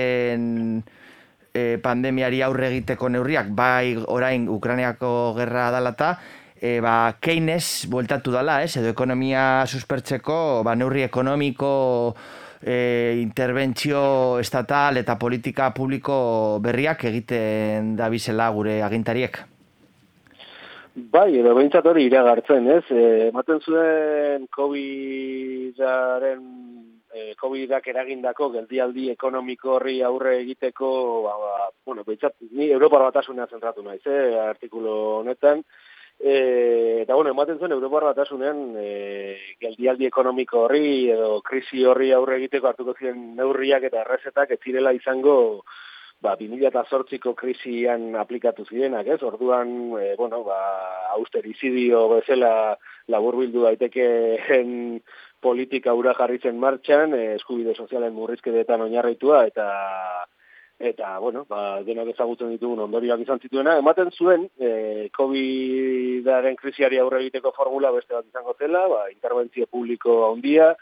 [1.56, 6.18] e, pandemiari aurre egiteko neurriak, bai orain Ukrainiako gerra dalata,
[6.62, 12.16] e, ba, Keynes bueltatu dala, ez, edo ekonomia suspertzeko, ba, neurri ekonomiko
[12.62, 19.38] e, interbentzio estatal eta politika publiko berriak egiten dabizela gure agintariek.
[20.98, 22.86] Bai, edo behintzat hori iragartzen, ez?
[22.90, 26.42] E, ematen zuen COVID-aren
[27.14, 30.90] e, COVID-ak eragindako geldialdi ekonomiko horri aurre egiteko,
[31.26, 35.64] ba, ba, bueno, behintzat, ni Europar batasuna zentratu naiz, eh, artikulu honetan,
[36.20, 38.88] E, eta bueno, ematen zuen Europar batasunean e,
[39.62, 44.96] geldialdi ekonomiko horri edo krisi horri aurre egiteko hartuko ziren neurriak eta errezetak ez zirela
[44.98, 45.38] izango
[46.22, 49.22] ba, 2008ko krisian aplikatu zirenak, ez?
[49.22, 49.70] Orduan,
[50.02, 50.58] e, bueno, ba,
[51.18, 52.52] austerizidio bezala
[53.14, 54.72] laburbildu daitekeen
[55.40, 59.68] politika ura jarri zen martxan, e, eskubide sozialen murrizketetan oinarritua eta
[60.80, 67.24] eta, bueno, ba, denak ezagutzen ditugun ondorioak izan zituena, ematen zuen, e, COVID-aren krisiari aurre
[67.24, 70.74] egiteko formula beste bat izango zela, ba, interbentzio publiko handia,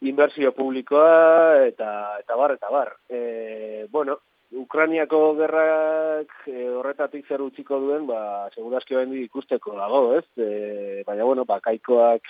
[0.00, 2.92] inbertsio publikoa, eta, eta bar, eta bar.
[3.08, 4.18] E, bueno,
[4.50, 10.26] Ukrainiako gerrak e, horretatik zer utziko duen, ba, segurazki bendi ikusteko dago, ez?
[10.36, 12.28] E, baina, bueno, ba, kaikoak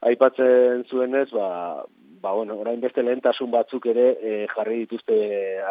[0.00, 1.84] aipatzen zuenez, ba,
[2.20, 5.16] ba, bueno, orain beste lehentasun batzuk ere e, jarri dituzte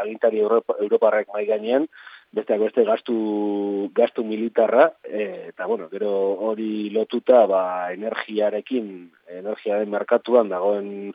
[0.01, 1.87] agintari Europa, Europarrek mai gainean,
[2.35, 3.15] besteak beste gastu,
[3.95, 6.11] gastu militarra, e, eta bueno, gero
[6.49, 7.63] hori lotuta ba,
[7.93, 8.91] energiarekin,
[9.39, 11.13] energiaren merkatuan dagoen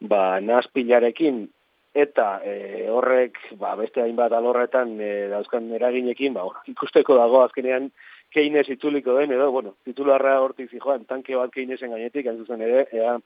[0.00, 1.48] ba, nazpilarekin,
[1.94, 7.90] eta e, horrek ba, beste hainbat alorretan e, dauzkan eraginekin, ba, ikusteko dago azkenean
[8.30, 12.86] Keynes itzuliko den, edo, bueno, titularra hortik zijoan, tanke bat Keynesen gainetik, hain zuzen ere,
[12.94, 13.16] ea,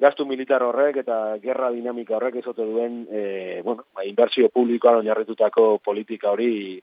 [0.00, 5.78] gastu militar horrek eta gerra dinamika horrek ezote duen, e, bueno, ba, inbertsio publikoan oinarritutako
[5.84, 6.80] politika hori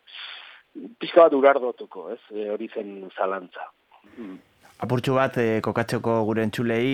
[1.00, 3.72] pizka bat urardotuko, ez, e, hori zen zalantza.
[4.18, 4.38] Mm.
[4.86, 6.90] Apurtxu bat, e, kokatzeko gure entzulei,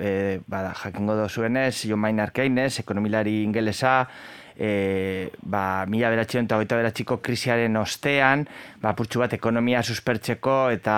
[0.00, 0.12] e,
[0.48, 4.06] bada, jakingo dozuenez, John Maynard Keynes, ekonomilari ingelesa,
[4.56, 8.46] e, ba, mila beratxion eta goita beratxiko krisiaren ostean,
[8.82, 10.96] ba, purtsu bat ekonomia suspertzeko eta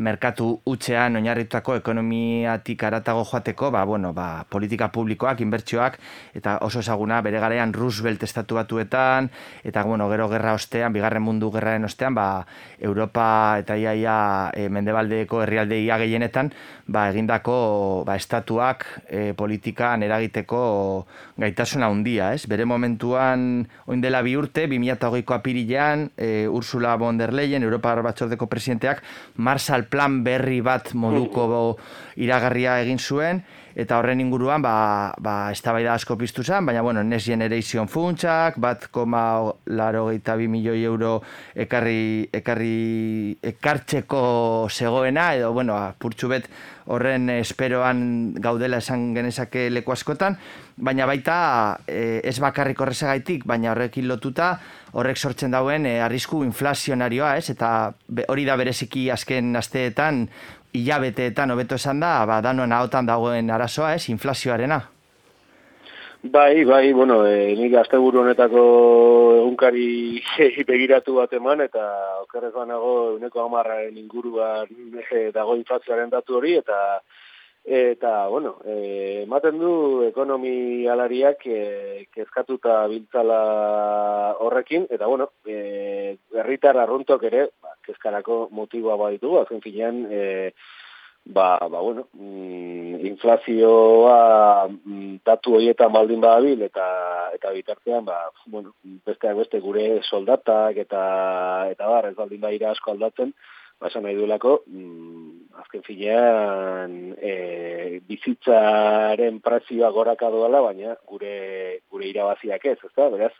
[0.00, 5.98] merkatu utzean oinarritutako ekonomiatik aratago joateko, ba, bueno, ba, politika publikoak, inbertsioak,
[6.36, 9.30] eta oso ezaguna bere garean Roosevelt estatu batuetan,
[9.64, 12.46] eta bueno, gero gerra ostean, bigarren mundu gerraren ostean, ba,
[12.80, 14.16] Europa eta iaia
[14.56, 16.52] e, mendebaldeko herrialdeia gehienetan,
[16.88, 20.62] ba, egindako ba, estatuak e, politikan eragiteko
[21.40, 22.46] gaitasuna handia, ez?
[22.50, 28.46] Bere momentuan, oin dela bi urte, 2008ko apirilean, e, Ursula von der Leyen, Europa Batzordeko
[28.46, 29.02] presidenteak,
[29.36, 31.76] Marshall plan berri bat moduko
[32.24, 33.44] iragarria egin zuen,
[33.80, 38.88] eta horren inguruan ba, ba eztabaida asko piztu zen, baina bueno, Next Generation funtsak, bat
[38.92, 39.22] koma
[39.66, 41.22] laro bi milioi euro
[41.54, 46.50] ekarri, ekarri ekartzeko zegoena, edo bueno, purtsu bet
[46.90, 50.36] horren esperoan gaudela esan genezake leku askotan,
[50.76, 54.56] baina baita e, ez bakarrik horrezagaitik, baina horrekin lotuta
[54.92, 57.52] horrek sortzen dauen e, arrisku inflazionarioa, ez?
[57.54, 57.92] Eta
[58.28, 60.24] hori da bereziki azken asteetan
[60.72, 64.80] hilabeteetan hobeto esan da, ba, danoen ahotan dagoen arazoa, ez, inflazioarena.
[66.22, 68.62] Bai, bai, bueno, e, nik asteburu honetako
[69.38, 70.20] egunkari
[70.68, 71.84] begiratu bat eman, eta
[72.26, 74.68] okerrez banago uneko amarraren inguruan
[75.00, 76.76] e, dago inflazioaren datu hori, eta
[77.64, 83.40] eta, bueno, e, ematen du ekonomi alariak e, kezkatuta biltzala
[84.40, 87.48] horrekin, eta, bueno, e, herritar arruntok ere,
[87.86, 90.52] kezkarako motiboa baditu, azken finean, e,
[91.24, 96.86] ba, ba, bueno, mm, inflazioa mm, datu horietan baldin badabil, eta,
[97.36, 98.74] eta bitartean, ba, bueno,
[99.06, 101.02] besteak beste gure soldatak, eta,
[101.70, 103.34] eta bar, ez baldin badira asko aldatzen,
[103.80, 112.10] ba, esan nahi duelako, mm, azken finean, e, bizitzaren prezioa goraka doala, baina gure, gure
[112.10, 113.34] irabaziak ez, ez da, beraz,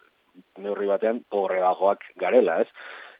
[0.61, 2.68] neurri batean, pobreagoak garela, ez?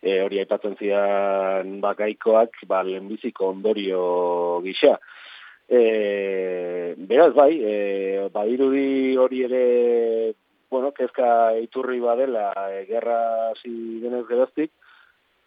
[0.03, 4.03] E, hori aipatzen zidan bakaikoak ba, lehenbiziko ondorio
[4.65, 4.97] gisa.
[5.71, 7.75] E, beraz bai, e,
[8.35, 9.65] badirudi hori ere
[10.71, 13.73] bueno, kezka iturri badela e, gerra zi
[14.03, 14.71] denez geroztik,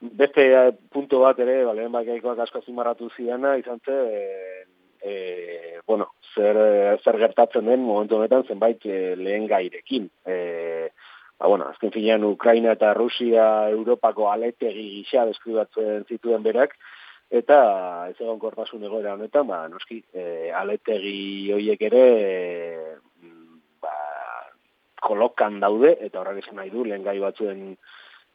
[0.04, 0.46] beste
[0.92, 3.98] punto bat ere, ba, lehen bakaikoak asko zimarratu zidana, izan ze,
[5.04, 6.60] e, bueno, zer,
[7.04, 10.10] zer gertatzen den momentu honetan zenbait e, lehen gairekin.
[10.28, 10.90] E,
[11.44, 16.78] ba, bueno, azken finean Ukraina eta Rusia Europako aletegi gisa deskribatzen zituen berak,
[17.30, 17.58] eta
[18.08, 22.96] ez egon kortasun egoera honetan, ba, noski, e, aletegi hoiek ere e,
[23.84, 23.92] ba,
[25.04, 27.74] kolokan daude, eta horrek esan nahi du, lehen gai batzuen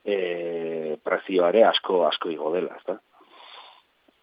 [0.05, 2.99] e, prezioare asko asko igo dela, ezta?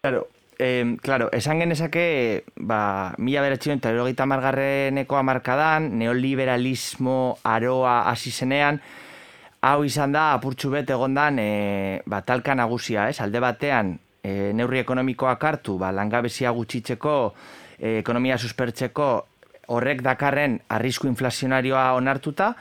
[0.06, 0.28] Claro,
[0.60, 8.80] eh, claro, esan genezake, ba, mila beratxion eta erogeita margarreneko amarkadan, neoliberalismo aroa hasi zenean,
[9.66, 13.20] hau izan da, apurtxu bet egondan, e, ba, talka nagusia, ez?
[13.24, 17.16] Alde batean, e, neurri ekonomikoak hartu, ba, langabezia gutxitzeko,
[17.80, 19.10] e, ekonomia suspertzeko,
[19.74, 22.54] horrek dakarren arrisku inflazionarioa onartuta,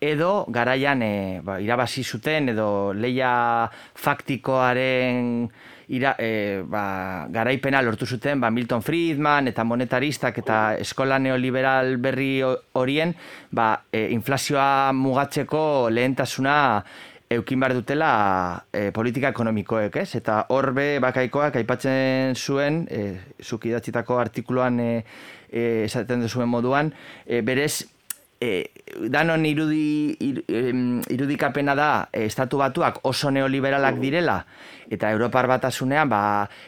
[0.00, 3.68] edo garaian e, ba, irabazi zuten edo leia
[4.00, 5.50] faktikoaren
[5.90, 12.40] ira, e, ba, garaipena lortu zuten ba, Milton Friedman eta monetaristak eta eskola neoliberal berri
[12.46, 13.14] ho- horien
[13.50, 16.56] ba, e, inflazioa mugatzeko lehentasuna
[17.30, 18.10] eukin behar dutela
[18.72, 20.14] e, politika ekonomikoek, ez?
[20.18, 24.90] Eta horbe bakaikoak aipatzen zuen, e, zuk idatzitako artikuluan e,
[25.50, 26.90] e, esaten duzuen moduan,
[27.26, 27.84] e, berez
[28.40, 28.72] e,
[29.12, 30.42] danon irudi, ir,
[31.12, 34.40] irudikapena da e, estatu batuak oso neoliberalak direla
[34.90, 36.22] eta Europar batasunean ba,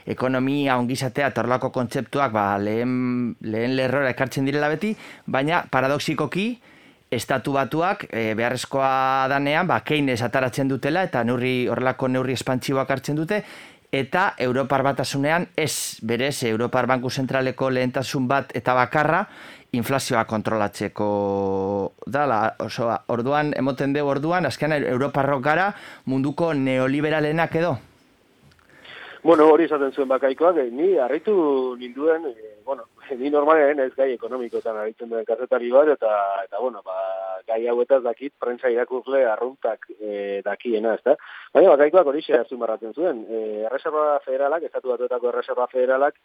[0.07, 4.93] ekonomia ongizatea eta horlako kontzeptuak ba, lehen, lehen lerrora ekartzen direla beti,
[5.27, 6.53] baina paradoxikoki
[7.12, 13.18] estatu batuak e, beharrezkoa danean ba, Keynes ataratzen dutela eta neurri, horrelako neurri espantsiboak hartzen
[13.18, 13.43] dute
[13.93, 19.26] eta Europar batasunean ez berez Europar Banku Zentraleko lehentasun bat eta bakarra
[19.72, 21.07] inflazioa kontrolatzeko
[22.07, 25.70] dala, oso, orduan, emoten dugu orduan, azkenan Europarrok gara
[26.05, 27.78] munduko neoliberalenak edo.
[29.22, 32.88] Bueno, hori esaten zuen bakaikoak, eh, ni harritu ninduen, eh, bueno,
[33.20, 36.11] ni normalean ez gai ekonomikoetan aritzen duen kazetari bat, eta,
[36.45, 36.97] eta bueno, ba,
[37.47, 41.16] gai hauetaz dakit, prensa irakurle arruntak eh, dakiena, ezta?
[41.55, 46.18] Baina bakaikoak hori azpimarratzen zuen, eh, Erreserba Federalak, Estatu Batuetako Erreserba Federalak,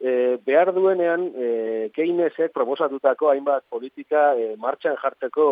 [0.00, 5.46] e, behar duenean e, Keynesek proposatutako hainbat politika e, martxan jartzeko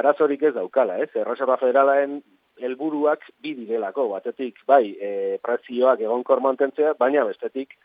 [0.00, 1.10] arazorik ez daukala, ez?
[1.14, 2.18] Erreserba Federalaen
[2.60, 7.76] helburuak bi direlako, batetik bai e, prezioak egonkor mantentzea, baina bestetik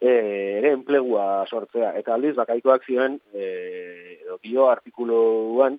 [0.00, 0.10] e,
[0.58, 1.94] ere enplegua sortzea.
[2.00, 5.78] Eta aldiz, bakaikoak zioen, e, dio artikuluan,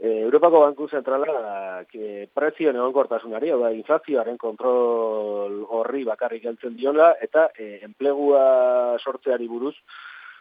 [0.00, 7.12] e, Europako Banku Zentrala e, prezioen egonkortasunari, hau da, inflazioaren kontrol horri bakarrik heltzen diola,
[7.20, 9.76] eta e, enplegua sortzeari buruz,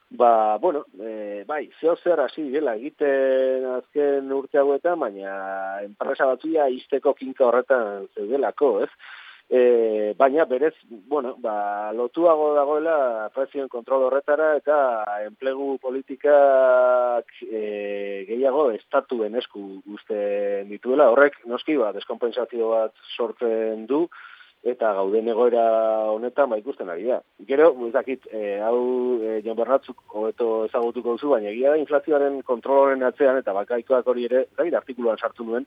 [0.10, 5.34] ba, bueno, e, bai, zeo zer hasi direla egiten azken urte hauetan, baina
[5.84, 8.89] enpresa batzuia izteko kinka horretan zeudelako, ez?
[9.50, 10.76] E, baina berez,
[11.10, 14.78] bueno, ba, lotuago dagoela prezioen kontrol horretara eta
[15.26, 21.10] enplegu politikak e, gehiago estatuen esku guzten dituela.
[21.10, 24.04] Horrek, noski, ba, deskompensazio bat sortzen du,
[24.64, 25.64] eta gauden egoera
[26.12, 27.22] honetan ba ikusten ari da.
[27.47, 32.41] Gero, ez dakit, e, hau e, Jon Bernatzuk hobeto ezagutuko duzu, baina egia da inflazioaren
[32.47, 35.66] kontroloren atzean eta bakaikoak hori ere, dakit artikuluan sartu nuen,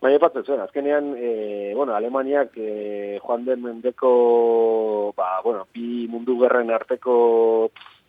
[0.00, 1.30] Baina epatzen zuen, azkenean, e,
[1.76, 7.16] bueno, Alemaniak e, joan den mendeko, ba, bueno, bi mundu gerren arteko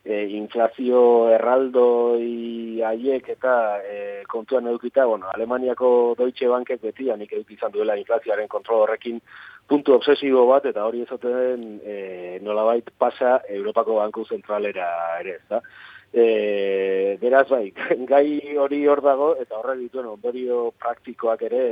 [0.06, 1.02] e, inflazio
[1.36, 3.98] erraldoi haiek eta e,
[4.32, 9.20] kontuan edukita, bueno, Alemaniako Deutsche Bankek beti, anik eduki izan duela inflazioaren kontrol horrekin
[9.68, 14.88] puntu obsesibo bat, eta hori ezoten e, nolabait pasa Europako Banku Zentralera
[15.20, 15.60] ere, ez da?
[16.12, 17.72] E, beraz bai,
[18.12, 21.64] gai hori hor dago, eta horrek dituen ondorio praktikoak ere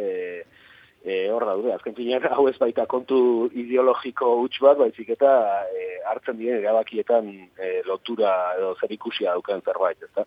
[1.03, 1.73] e, hor daude.
[1.73, 5.33] Azken finean, hau ez baita kontu ideologiko huts bat, baizik eta
[5.67, 7.29] e, hartzen diren erabakietan
[7.59, 10.25] e, lotura edo zer ikusia daukan zerbait, ezta?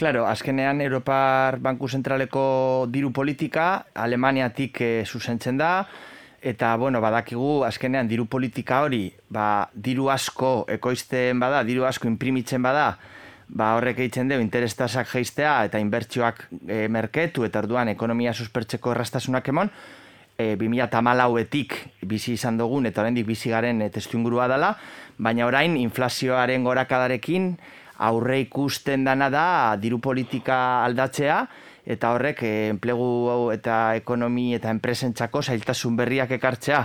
[0.00, 5.74] Claro, azkenean Europar Banku Zentraleko diru politika Alemaniatik e, zuzentzen da,
[6.40, 12.62] eta bueno, badakigu azkenean diru politika hori, ba, diru asko ekoizten bada, diru asko imprimitzen
[12.64, 12.94] bada,
[13.48, 19.52] ba, horrek egiten du interestasak jeistea eta inbertsioak e, merketu eta orduan ekonomia suspertzeko errastasunak
[19.52, 19.70] emon,
[20.38, 21.76] e, 2008etik
[22.08, 24.74] bizi izan dugun eta oraindik bizi garen e, testu ingurua dela,
[25.18, 27.52] baina orain inflazioaren gorakadarekin
[28.00, 31.42] aurre ikusten dana da diru politika aldatzea,
[31.86, 36.82] eta horrek eh, enplegu eta ekonomi eta enpresentzako zailtasun berriak ekartzea.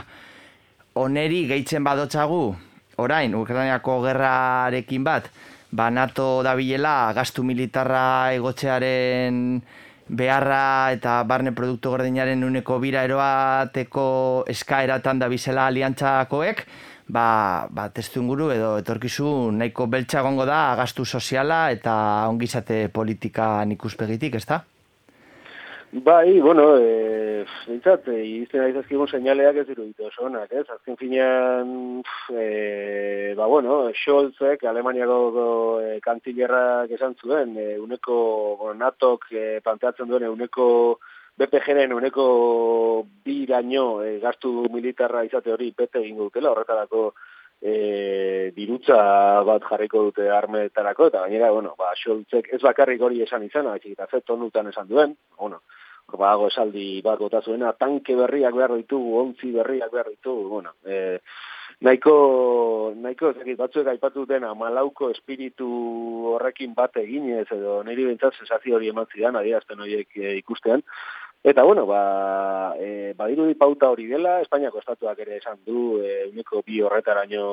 [0.96, 2.56] Oneri gehitzen badotzagu,
[2.98, 5.28] orain, Ukrainiako gerrarekin bat,
[5.72, 9.62] ba NATO dabilela gastu militarra egotzearen
[10.08, 16.62] beharra eta barne produktu gordinaren uneko bira eroateko eskaeratan da bizela aliantzakoek,
[17.10, 21.96] ba, ba testu inguru edo etorkizun nahiko beltza egongo da gastu soziala eta
[22.30, 24.64] ongizate politikan ikuspegitik, ezta?
[26.04, 30.66] Bai, bueno, e, bintzat, e, izten ari zazkigun seinaleak ez diruditu oso onak, ez?
[30.74, 32.02] Azken finean,
[32.36, 35.46] e, ba, bueno, Scholzek, Alemaniako go,
[35.80, 38.18] e, kantilerrak esan zuen, e, uneko,
[38.76, 40.66] natok e, planteatzen duen, uneko
[41.39, 42.26] BPG-ren uneko
[43.24, 47.06] biraino e, gastu militarra izate hori bete egingo dutela, horretarako
[47.62, 49.00] e, dirutza
[49.48, 54.12] bat jarriko dute armetarako, eta gainera, bueno, ba, Scholzek ez bakarrik hori esan izan, eta
[54.12, 55.64] ze tonutan esan duen, bueno,
[56.14, 61.20] bago esaldi bat bota zuena, tanke berriak behar ditugu, ontzi berriak behar ditugu, bueno, e,
[61.82, 65.68] nahiko, nahiko ezakit, batzuek aipatu dena, malauko espiritu
[66.36, 70.86] horrekin bat eginez, edo niri bintzat sensazio hori eman zidan, adierazten horiek e, ikustean,
[71.45, 76.64] Eta, bueno, ba, e, badirudi pauta hori dela, Espainiako estatuak ere esan du, e, uneko
[76.66, 77.43] bi horretaraino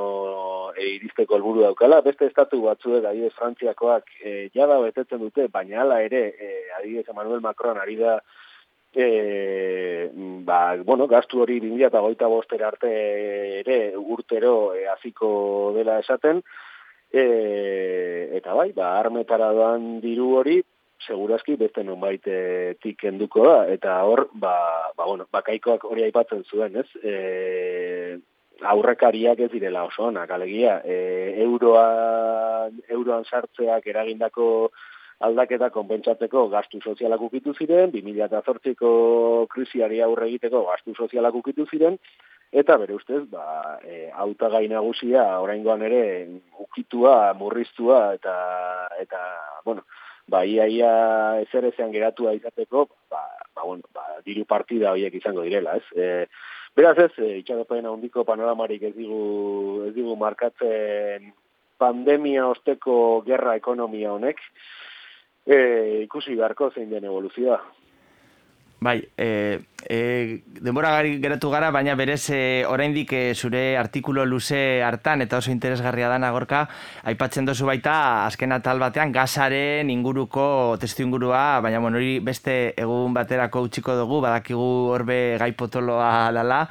[0.73, 6.01] e, iristeko helburu daukala, beste estatu batzuek, adibidez, Frantziakoak e, jada betetzen dute, baina hala
[6.07, 6.49] ere, e,
[6.79, 8.17] adibidez, Emmanuel Macron ari da,
[8.95, 10.11] e,
[10.45, 12.91] ba, bueno, gastu hori 2008 bostera arte
[13.61, 16.43] ere urtero e, aziko dela esaten,
[17.13, 17.25] e,
[18.39, 20.61] eta bai, ba, armetara doan diru hori,
[21.07, 24.57] segurazki beste nonbait e, tik kenduko da, eta hor, ba,
[24.97, 26.89] ba, bueno, bakaikoak hori aipatzen zuen, ez?
[27.03, 28.19] E,
[28.63, 34.71] aurrekariak ez direla oso onak, alegia, e, euroan, euroan sartzeak eragindako
[35.27, 38.93] aldaketa konpentsatzeko gastu sozialak ukitu ziren, 2008ko
[39.53, 41.99] krisiari aurre egiteko gastu sozialak ukitu ziren,
[42.53, 46.03] eta bere ustez, ba, e, autagai nagusia oraingoan ere
[46.61, 48.35] ukitua, murriztua, eta,
[49.01, 49.21] eta
[49.65, 49.87] bueno,
[50.29, 50.93] ba, ia, ia
[51.47, 53.23] ezer ezean geratua izateko, ba,
[53.55, 55.87] ba, bueno, ba, diru partida horiek izango direla, ez?
[55.97, 56.27] E,
[56.77, 59.23] beraz ez, e, itxaropen handiko panoramarik ez digu,
[59.89, 61.33] ez digu markatzen
[61.81, 62.95] pandemia osteko
[63.27, 64.45] gerra ekonomia honek,
[65.47, 67.61] e, ikusi beharko zein den evoluzioa.
[68.83, 70.91] Bai, e, e, denbora
[71.23, 76.33] geratu gara, baina berez e, oraindik e, zure artikulo luze hartan eta oso interesgarria dana
[76.35, 76.65] gorka,
[77.07, 77.95] aipatzen dozu baita
[78.27, 84.19] azken atal batean gazaren inguruko testu ingurua, baina bueno, hori beste egun baterako utziko dugu,
[84.27, 86.65] badakigu horbe gai potoloa dala,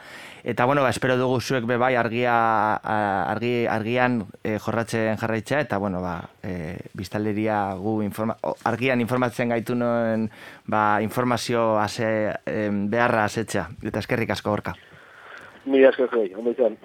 [0.43, 2.35] Eta bueno, ba, espero dugu zuek be bai argia
[2.81, 9.75] argi, argian e, jorratzen jarraitzea eta bueno, ba, e, biztaleria gu informa, argian informatzen gaitu
[9.77, 10.29] noen
[10.65, 12.33] ba, informazio ase,
[12.89, 13.67] beharra asetxea.
[13.83, 14.73] Eta eskerrik asko gorka.
[15.65, 16.77] Mila esker joi, ondo izan.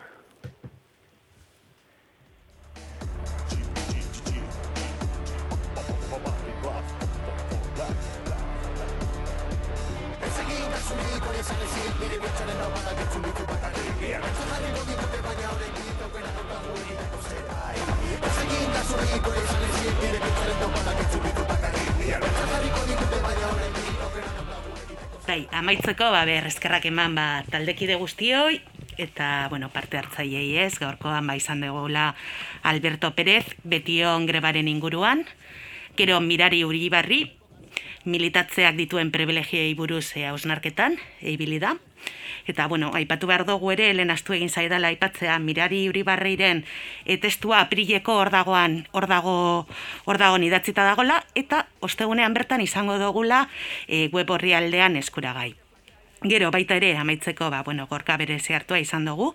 [25.26, 28.60] Bai, amaitzeko, ba, ber, eskerrak eman, ba, taldekide guztioi,
[29.02, 32.12] eta, bueno, parte hartzaiei ez, gaurkoan, ba, izan dugula
[32.62, 35.24] Alberto Pérez, betion grebaren inguruan,
[35.98, 37.20] gero mirari uribarri,
[38.06, 41.74] militatzeak dituen privilegiei buruz e, hausnarketan, eibili da.
[42.46, 46.64] Eta, bueno, aipatu behar dugu ere, lehen astu egin zaidala aipatzea, mirari uribarreiren
[47.04, 49.36] e, testua aprileko hor dagoan, hor dago,
[50.04, 53.48] hor dago idatzita dagola, eta ostegunean bertan izango dugula
[53.88, 55.54] e, web horri aldean eskuragai.
[56.24, 59.34] Gero, baita ere, amaitzeko, ba, bueno, gorka bere hartua izan dugu,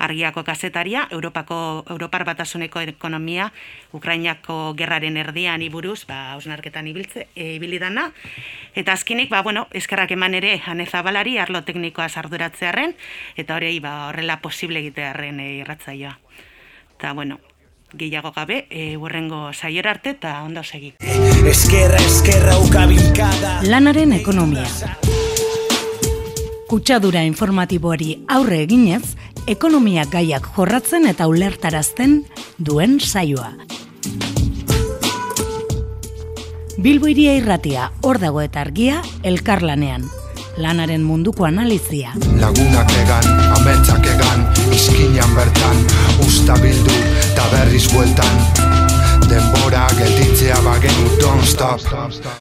[0.00, 3.50] argiako kazetaria, Europako, Europar batasuneko ekonomia,
[3.92, 8.10] Ukrainako gerraren erdian iburuz, ba, ausnarketan ibiltze, e, ibilidana.
[8.74, 12.96] Eta azkenik, ba, bueno, eskerrak eman ere, anezabalari, arlo teknikoa sarduratzearen,
[13.36, 16.16] eta hori, ba, horrela posible egitearen e, irratzaioa.
[16.96, 17.38] Eta, bueno,
[17.92, 20.94] gehiago gabe, e, burrengo saiora arte, eta ondo segi.
[21.46, 24.66] Eskerra, eskerra, ukabilkada Lanaren ekonomia.
[26.70, 29.16] Kutsadura informatiboari aurre eginez,
[29.46, 32.24] ekonomia gaiak jorratzen eta ulertarazten
[32.58, 33.52] duen saioa.
[36.80, 40.06] Bilbo iria irratia, hor dago eta argia, elkarlanean.
[40.60, 42.14] Lanaren munduko analizia.
[42.40, 43.28] Lagunak egan,
[43.58, 45.84] ametsak egan, izkinan bertan,
[46.24, 46.96] usta bildu,
[47.30, 48.40] eta berriz bueltan.
[49.28, 51.80] Denbora gelditzea bagenu, don't stop.